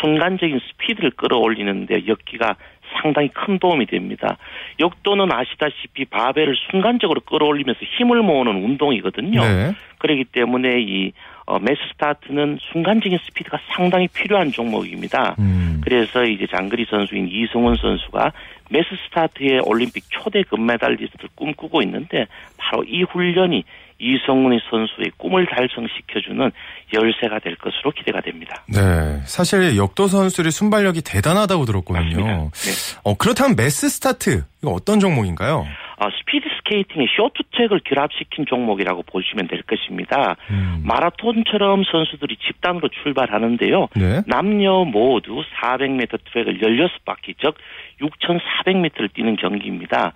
순간적인 0.00 0.60
스피드를 0.60 1.10
끌어올리는데 1.16 2.06
역기가 2.06 2.54
상당히 3.02 3.28
큰 3.28 3.58
도움이 3.58 3.86
됩니다. 3.86 4.38
역도는 4.78 5.32
아시다시피 5.32 6.04
바벨을 6.04 6.54
순간적으로 6.70 7.20
끌어올리면서 7.22 7.80
힘을 7.98 8.22
모으는 8.22 8.54
운동이거든요. 8.64 9.40
네. 9.40 9.72
그렇기 9.98 10.24
때문에 10.24 10.80
이 10.80 11.12
어, 11.46 11.58
매스 11.58 11.78
스타트는 11.92 12.58
순간적인 12.72 13.18
스피드가 13.26 13.58
상당히 13.74 14.08
필요한 14.08 14.50
종목입니다. 14.50 15.36
음. 15.38 15.80
그래서 15.84 16.24
이제 16.24 16.46
장거리 16.50 16.86
선수인 16.88 17.28
이승훈 17.30 17.76
선수가 17.76 18.32
매스 18.70 18.86
스타트의 19.06 19.60
올림픽 19.64 20.04
초대 20.08 20.42
금메달리스트를 20.42 21.28
꿈꾸고 21.34 21.82
있는데 21.82 22.26
바로 22.56 22.82
이 22.84 23.02
훈련이 23.02 23.64
이승훈 23.98 24.58
선수의 24.70 25.12
꿈을 25.18 25.46
달성시켜주는 25.46 26.50
열쇠가 26.92 27.38
될 27.38 27.54
것으로 27.56 27.92
기대가 27.92 28.20
됩니다. 28.20 28.64
네, 28.66 29.20
사실 29.24 29.76
역도 29.76 30.08
선수들의 30.08 30.50
순발력이 30.50 31.02
대단하다고 31.02 31.64
들었거든요. 31.64 32.50
네. 32.52 33.00
어, 33.04 33.14
그렇다면 33.14 33.54
매스 33.56 33.88
스타트 33.88 34.44
이거 34.62 34.72
어떤 34.72 34.98
종목인가요? 34.98 35.66
어, 35.96 36.08
스피드 36.10 36.48
스케이팅의 36.56 37.08
쇼트트랙을 37.16 37.80
결합시킨 37.84 38.46
종목이라고 38.46 39.02
보시면 39.02 39.46
될 39.48 39.62
것입니다. 39.62 40.36
음. 40.50 40.82
마라톤처럼 40.84 41.84
선수들이 41.84 42.36
집단으로 42.36 42.88
출발하는데요. 42.88 43.88
네. 43.96 44.22
남녀 44.26 44.84
모두 44.84 45.42
400m 45.60 46.18
트랙을 46.32 46.58
16바퀴 46.58 47.36
즉 47.40 47.54
6,400m를 48.00 49.12
뛰는 49.14 49.36
경기입니다. 49.36 50.12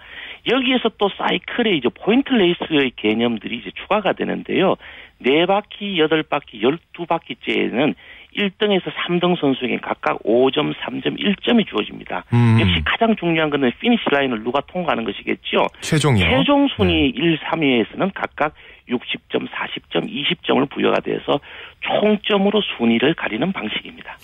여기에서 0.51 0.91
또 0.99 1.09
사이클의 1.17 1.79
이제 1.79 1.89
포인트 1.89 2.33
레이스의 2.33 2.93
개념들이 2.97 3.59
이제 3.59 3.71
추가가 3.75 4.13
되는데요. 4.13 4.77
네 5.19 5.47
바퀴, 5.47 5.99
여덟 5.99 6.23
바퀴, 6.23 6.63
열두 6.63 7.07
바퀴째에는 7.07 7.95
1등에서 8.37 8.85
3등 8.85 9.39
선수에게 9.41 9.79
각각 9.79 10.19
5점, 10.23 10.75
3점, 10.75 11.19
1점이 11.19 11.67
주어집니다. 11.67 12.25
음. 12.33 12.59
역시 12.61 12.83
가장 12.85 13.17
중요한 13.17 13.51
것은 13.51 13.73
피니시 13.81 14.03
라인을 14.11 14.43
누가 14.43 14.61
통과하는 14.61 15.05
것이겠죠. 15.05 15.67
최종이요? 15.81 16.25
최종 16.29 16.69
순위 16.77 17.13
네. 17.13 17.23
1, 17.23 17.39
3위에서는 17.39 18.11
각각 18.15 18.55
60점, 18.89 19.49
40점, 19.49 20.09
20점을 20.09 20.71
부여가 20.71 21.01
돼서 21.01 21.41
총점으로 21.81 22.61
순위를 22.77 23.15
가리는 23.15 23.53
방식입니다. 23.53 24.17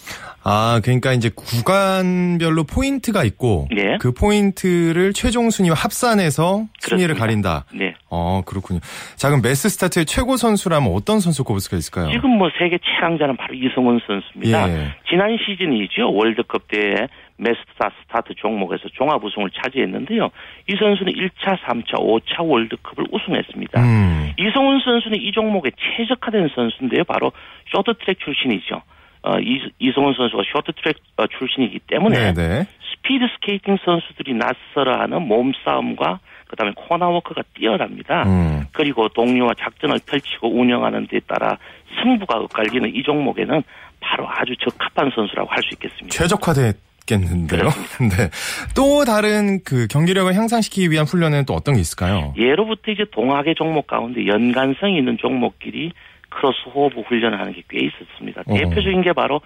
아, 0.43 0.81
그러니까 0.83 1.13
이제 1.13 1.31
구간별로 1.35 2.65
포인트가 2.65 3.25
있고 3.25 3.69
네. 3.71 3.97
그 4.01 4.13
포인트를 4.13 5.13
최종 5.13 5.51
순위와 5.51 5.75
합산해서 5.77 6.67
순위를 6.81 7.15
가린다. 7.15 7.65
네. 7.73 7.95
어, 8.11 8.43
그렇군요. 8.45 8.81
자, 9.17 9.29
그럼 9.29 9.43
매스 9.43 9.69
스타트의 9.69 10.07
최고 10.07 10.37
선수라면 10.37 10.93
어떤 10.93 11.21
선수 11.21 11.45
꼽을 11.45 11.61
수가 11.61 11.77
있을까요? 11.77 12.11
지금 12.13 12.31
뭐 12.31 12.51
세계 12.59 12.79
최강자는 12.79 13.37
바로 13.37 13.55
이승훈 13.55 14.01
선수입니다. 14.07 14.69
예. 14.69 14.95
지난 15.09 15.37
시즌이죠. 15.39 16.13
월드컵 16.13 16.69
때 16.69 17.07
매스 17.37 17.91
스타트 18.03 18.35
종목에서 18.35 18.89
종합 18.93 19.23
우승을 19.25 19.51
차지했는데요. 19.51 20.31
이 20.69 20.77
선수는 20.77 21.13
1차, 21.13 21.59
3차, 21.61 21.95
5차 21.95 22.49
월드컵을 22.49 23.07
우승했습니다. 23.11 23.81
음. 23.81 24.33
이승훈 24.39 24.81
선수는 24.81 25.21
이 25.21 25.33
종목에 25.33 25.71
최적화된 25.77 26.49
선수인데요. 26.55 27.05
바로 27.05 27.33
쇼트트랙 27.75 28.19
출신이죠. 28.21 28.83
어, 29.23 29.39
이, 29.41 29.61
이승훈 29.79 30.15
선수가 30.15 30.43
쇼트트랙 30.53 30.97
어, 31.17 31.27
출신이기 31.27 31.81
때문에 31.87 32.33
네네. 32.33 32.49
네. 32.49 32.67
스피드 32.93 33.25
스케이팅 33.35 33.79
선수들이 33.85 34.35
낯설어하는 34.35 35.23
몸싸움과 35.23 36.21
그다음에 36.47 36.73
코너워크가 36.77 37.43
뛰어납니다. 37.55 38.23
음. 38.27 38.65
그리고 38.73 39.09
동료와 39.09 39.55
작전을 39.59 39.99
펼치고 40.07 40.49
운영하는 40.49 41.07
데 41.09 41.21
따라 41.27 41.57
승부가 42.03 42.39
엇갈리는 42.39 42.95
이 42.95 43.03
종목에는 43.03 43.63
바로 44.01 44.29
아주 44.29 44.55
적합한 44.57 45.11
선수라고 45.15 45.49
할 45.51 45.63
수 45.63 45.71
있겠습니다. 45.75 46.09
최적화됐 46.11 46.77
겠는데요. 47.07 47.63
네. 48.01 48.31
또 48.75 49.05
다른 49.05 49.63
그 49.65 49.87
경기력을 49.89 50.33
향상시키기 50.35 50.91
위한 50.91 51.07
훈련은 51.07 51.45
또 51.47 51.55
어떤 51.55 51.75
게 51.75 51.81
있을까요? 51.81 52.35
예로부터 52.37 52.91
이제 52.93 53.05
동하계 53.13 53.55
종목 53.57 53.87
가운데 53.87 54.27
연관성 54.27 54.93
있는 54.95 55.17
종목끼리 55.19 55.93
크로스 56.31 56.69
호흡 56.75 56.93
훈련을 57.07 57.39
하는 57.39 57.53
게 57.53 57.63
꽤 57.69 57.87
있었습니다. 57.87 58.43
어. 58.47 58.55
대표적인 58.55 59.03
게 59.03 59.13
바로 59.13 59.41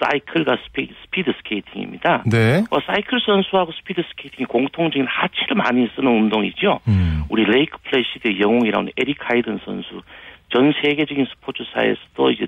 사이클과 0.00 0.58
스피, 0.66 0.88
드 1.22 1.32
스케이팅입니다. 1.38 2.24
네. 2.26 2.64
어, 2.70 2.78
사이클 2.80 3.20
선수하고 3.24 3.72
스피드 3.72 4.02
스케이팅이 4.10 4.46
공통적인 4.46 5.06
하체를 5.06 5.56
많이 5.56 5.88
쓰는 5.94 6.10
운동이죠. 6.10 6.80
음. 6.88 7.22
우리 7.28 7.44
레이크 7.44 7.78
플래시드의 7.84 8.40
영웅이라는 8.40 8.92
에릭 8.96 9.18
하이든 9.20 9.60
선수 9.64 10.02
전 10.50 10.72
세계적인 10.82 11.26
스포츠사에서도 11.34 12.30
이제 12.32 12.46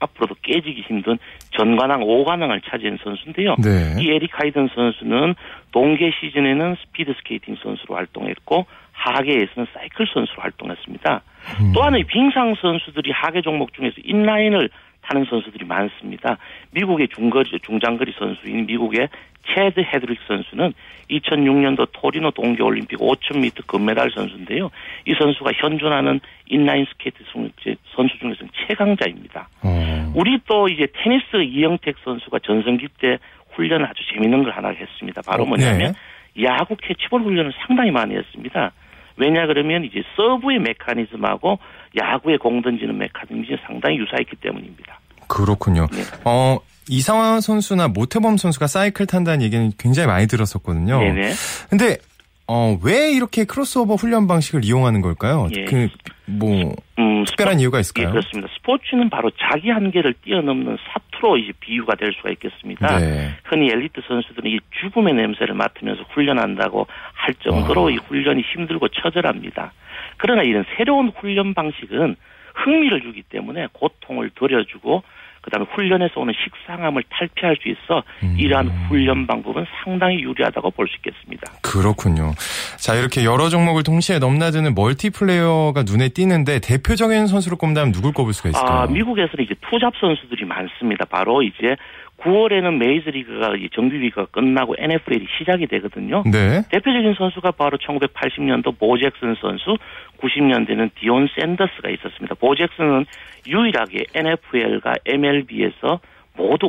앞으로도 0.00 0.36
깨지기 0.42 0.82
힘든 0.82 1.18
전관왕 1.50 2.00
5관왕을 2.00 2.62
차지한 2.64 2.98
선수인데요. 3.02 3.56
네. 3.62 3.96
이 4.00 4.10
에릭 4.10 4.30
하이든 4.32 4.68
선수는 4.74 5.34
동계 5.72 6.10
시즌에는 6.20 6.76
스피드 6.82 7.14
스케이팅 7.18 7.56
선수로 7.62 7.94
활동했고 7.94 8.66
하계에서는 8.92 9.66
사이클 9.72 10.06
선수로 10.12 10.42
활동했습니다. 10.42 11.22
음. 11.60 11.72
또 11.74 11.82
하나의 11.82 12.04
빙상 12.04 12.54
선수들이 12.60 13.12
하계 13.12 13.40
종목 13.42 13.72
중에서 13.74 13.94
인라인을 14.02 14.68
타는 15.06 15.26
선수들이 15.28 15.64
많습니다. 15.64 16.36
미국의 16.72 17.08
중거리, 17.08 17.58
중장거리 17.62 18.12
선수인 18.18 18.66
미국의 18.66 19.08
체드 19.48 19.80
헤드릭 19.80 20.18
선수는 20.26 20.72
2006년도 21.10 21.88
토리노 21.92 22.32
동계올림픽 22.32 22.98
5000m 22.98 23.66
금메달 23.66 24.10
선수인데요. 24.10 24.70
이 25.06 25.14
선수가 25.14 25.52
현존하는 25.54 26.20
인라인 26.46 26.84
스케이트 26.90 27.18
선수 27.32 28.18
중에서는 28.18 28.50
최강자입니다. 28.66 29.48
어. 29.62 30.12
우리 30.14 30.40
또 30.46 30.68
이제 30.68 30.88
테니스 30.92 31.44
이형택 31.44 31.96
선수가 32.04 32.40
전성기 32.40 32.88
때 33.00 33.18
훈련을 33.52 33.86
아주 33.86 34.02
재밌는 34.12 34.42
걸 34.42 34.52
하나 34.52 34.70
했습니다. 34.70 35.22
바로 35.24 35.44
어, 35.44 35.46
뭐냐면 35.46 35.92
네. 36.34 36.44
야구 36.44 36.76
캐치볼 36.76 37.22
훈련을 37.22 37.52
상당히 37.66 37.90
많이 37.92 38.14
했습니다. 38.16 38.72
왜냐 39.16 39.46
그러면 39.46 39.84
이제 39.84 40.02
서브의 40.16 40.58
메커니즘하고 40.60 41.58
야구의 41.96 42.38
공 42.38 42.62
던지는 42.62 42.96
메커니즘이 42.98 43.58
상당히 43.66 43.98
유사했기 43.98 44.36
때문입니다. 44.36 45.00
그렇군요. 45.28 45.86
네. 45.92 46.02
어, 46.24 46.58
이상화 46.88 47.40
선수나 47.40 47.88
모태범 47.88 48.36
선수가 48.36 48.66
사이클 48.66 49.06
탄다는 49.06 49.42
얘기는 49.42 49.72
굉장히 49.78 50.06
많이 50.06 50.26
들었었거든요. 50.26 50.98
네네. 51.00 51.32
근데 51.68 51.98
어, 52.46 52.78
왜 52.82 53.12
이렇게 53.12 53.44
크로스오버 53.44 53.94
훈련 53.94 54.26
방식을 54.28 54.64
이용하는 54.64 55.00
걸까요? 55.00 55.48
예. 55.56 55.64
그, 55.64 55.88
뭐, 56.26 56.74
음, 56.98 57.24
특별한 57.24 57.54
스포, 57.54 57.60
이유가 57.62 57.80
있을까요? 57.80 58.08
예, 58.08 58.10
그렇습니다. 58.10 58.48
스포츠는 58.56 59.10
바로 59.10 59.30
자기 59.38 59.70
한계를 59.70 60.14
뛰어넘는 60.24 60.76
사투로 60.88 61.38
이제 61.38 61.52
비유가 61.60 61.94
될 61.94 62.12
수가 62.14 62.30
있겠습니다. 62.30 62.98
네. 62.98 63.30
흔히 63.44 63.70
엘리트 63.70 64.00
선수들은 64.06 64.50
이 64.50 64.58
죽음의 64.80 65.14
냄새를 65.14 65.54
맡으면서 65.54 66.02
훈련한다고 66.10 66.86
할 67.12 67.34
정도로 67.34 67.84
와. 67.84 67.90
이 67.90 67.96
훈련이 67.96 68.42
힘들고 68.42 68.88
처절합니다. 68.88 69.72
그러나 70.16 70.42
이런 70.42 70.64
새로운 70.76 71.10
훈련 71.10 71.54
방식은 71.54 72.16
흥미를 72.54 73.02
주기 73.02 73.22
때문에 73.22 73.68
고통을 73.72 74.30
덜어주고 74.34 75.02
그다음에 75.46 75.64
훈련에서 75.74 76.20
오는 76.20 76.34
식상함을 76.44 77.04
탈피할 77.08 77.56
수 77.62 77.68
있어 77.68 78.02
음. 78.24 78.34
이러한 78.36 78.68
훈련 78.88 79.26
방법은 79.26 79.64
상당히 79.82 80.20
유리하다고 80.20 80.70
볼 80.72 80.86
수 80.88 80.96
있겠습니다. 80.96 81.52
그렇군요. 81.62 82.32
자 82.78 82.94
이렇게 82.94 83.24
여러 83.24 83.48
종목을 83.48 83.82
동시에 83.84 84.18
넘나드는 84.18 84.74
멀티플레이어가 84.74 85.82
눈에 85.84 86.08
띄는데 86.10 86.60
대표적인 86.60 87.26
선수로 87.28 87.56
꼽는다면 87.56 87.92
누굴 87.92 88.12
꼽을 88.12 88.32
수가 88.32 88.50
있을까요? 88.50 88.80
아, 88.80 88.86
미국에서는 88.86 89.44
이제 89.44 89.54
투잡 89.70 89.94
선수들이 90.00 90.44
많습니다. 90.44 91.04
바로 91.06 91.42
이제 91.42 91.76
9월에는 92.18 92.78
메이저리그가 92.78 93.52
정규리그가 93.74 94.26
끝나고 94.26 94.74
NFL이 94.78 95.26
시작이 95.38 95.66
되거든요. 95.66 96.22
네. 96.24 96.62
대표적인 96.70 97.14
선수가 97.14 97.52
바로 97.52 97.76
1980년도 97.78 98.78
보잭슨 98.78 99.34
선수, 99.40 99.76
90년대는 100.20 100.90
디온 100.98 101.28
샌더스가 101.38 101.90
있었습니다. 101.90 102.34
보잭슨은 102.36 103.04
유일하게 103.46 104.06
NFL과 104.14 104.94
MLB에서 105.04 106.00
모두 106.36 106.68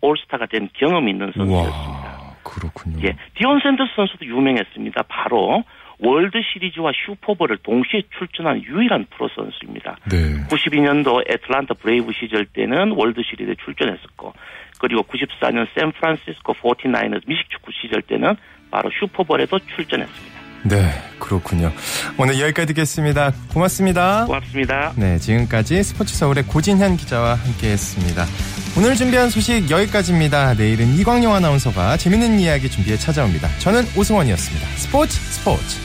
올스타가 0.00 0.46
된 0.46 0.68
경험이 0.74 1.12
있는 1.12 1.32
선수였습니다. 1.34 1.72
와, 1.72 2.36
그렇군요. 2.44 2.98
예, 3.04 3.16
디온 3.34 3.60
샌더스 3.62 3.92
선수도 3.96 4.26
유명했습니다. 4.26 5.04
바로 5.08 5.64
월드 6.04 6.38
시리즈와 6.52 6.90
슈퍼볼을 7.06 7.58
동시에 7.58 8.02
출전한 8.18 8.60
유일한 8.62 9.06
프로 9.10 9.28
선수입니다. 9.28 9.98
네. 10.10 10.18
92년도 10.48 11.22
애틀란타 11.30 11.74
브레이브 11.74 12.12
시절 12.12 12.44
때는 12.46 12.92
월드 12.92 13.22
시리즈에 13.22 13.54
출전했었고 13.64 14.32
그리고 14.80 15.02
94년 15.02 15.68
샌프란시스코 15.78 16.54
49ers 16.54 17.22
미식축구 17.26 17.70
시절 17.80 18.02
때는 18.02 18.34
바로 18.70 18.90
슈퍼볼에도 18.98 19.60
출전했습니다. 19.60 20.41
네, 20.64 20.92
그렇군요. 21.18 21.72
오늘 22.18 22.40
여기까지 22.40 22.68
듣겠습니다. 22.68 23.32
고맙습니다. 23.52 24.26
고맙습니다. 24.26 24.92
네, 24.96 25.18
지금까지 25.18 25.82
스포츠 25.82 26.14
서울의 26.14 26.44
고진현 26.44 26.96
기자와 26.96 27.34
함께했습니다. 27.34 28.26
오늘 28.76 28.94
준비한 28.94 29.28
소식 29.28 29.70
여기까지입니다. 29.70 30.54
내일은 30.54 30.94
이광용 30.94 31.34
아나운서가 31.34 31.96
재밌는 31.96 32.38
이야기 32.38 32.70
준비해 32.70 32.96
찾아옵니다. 32.96 33.48
저는 33.58 33.86
오승원이었습니다. 33.96 34.66
스포츠 34.76 35.18
스포츠. 35.18 35.76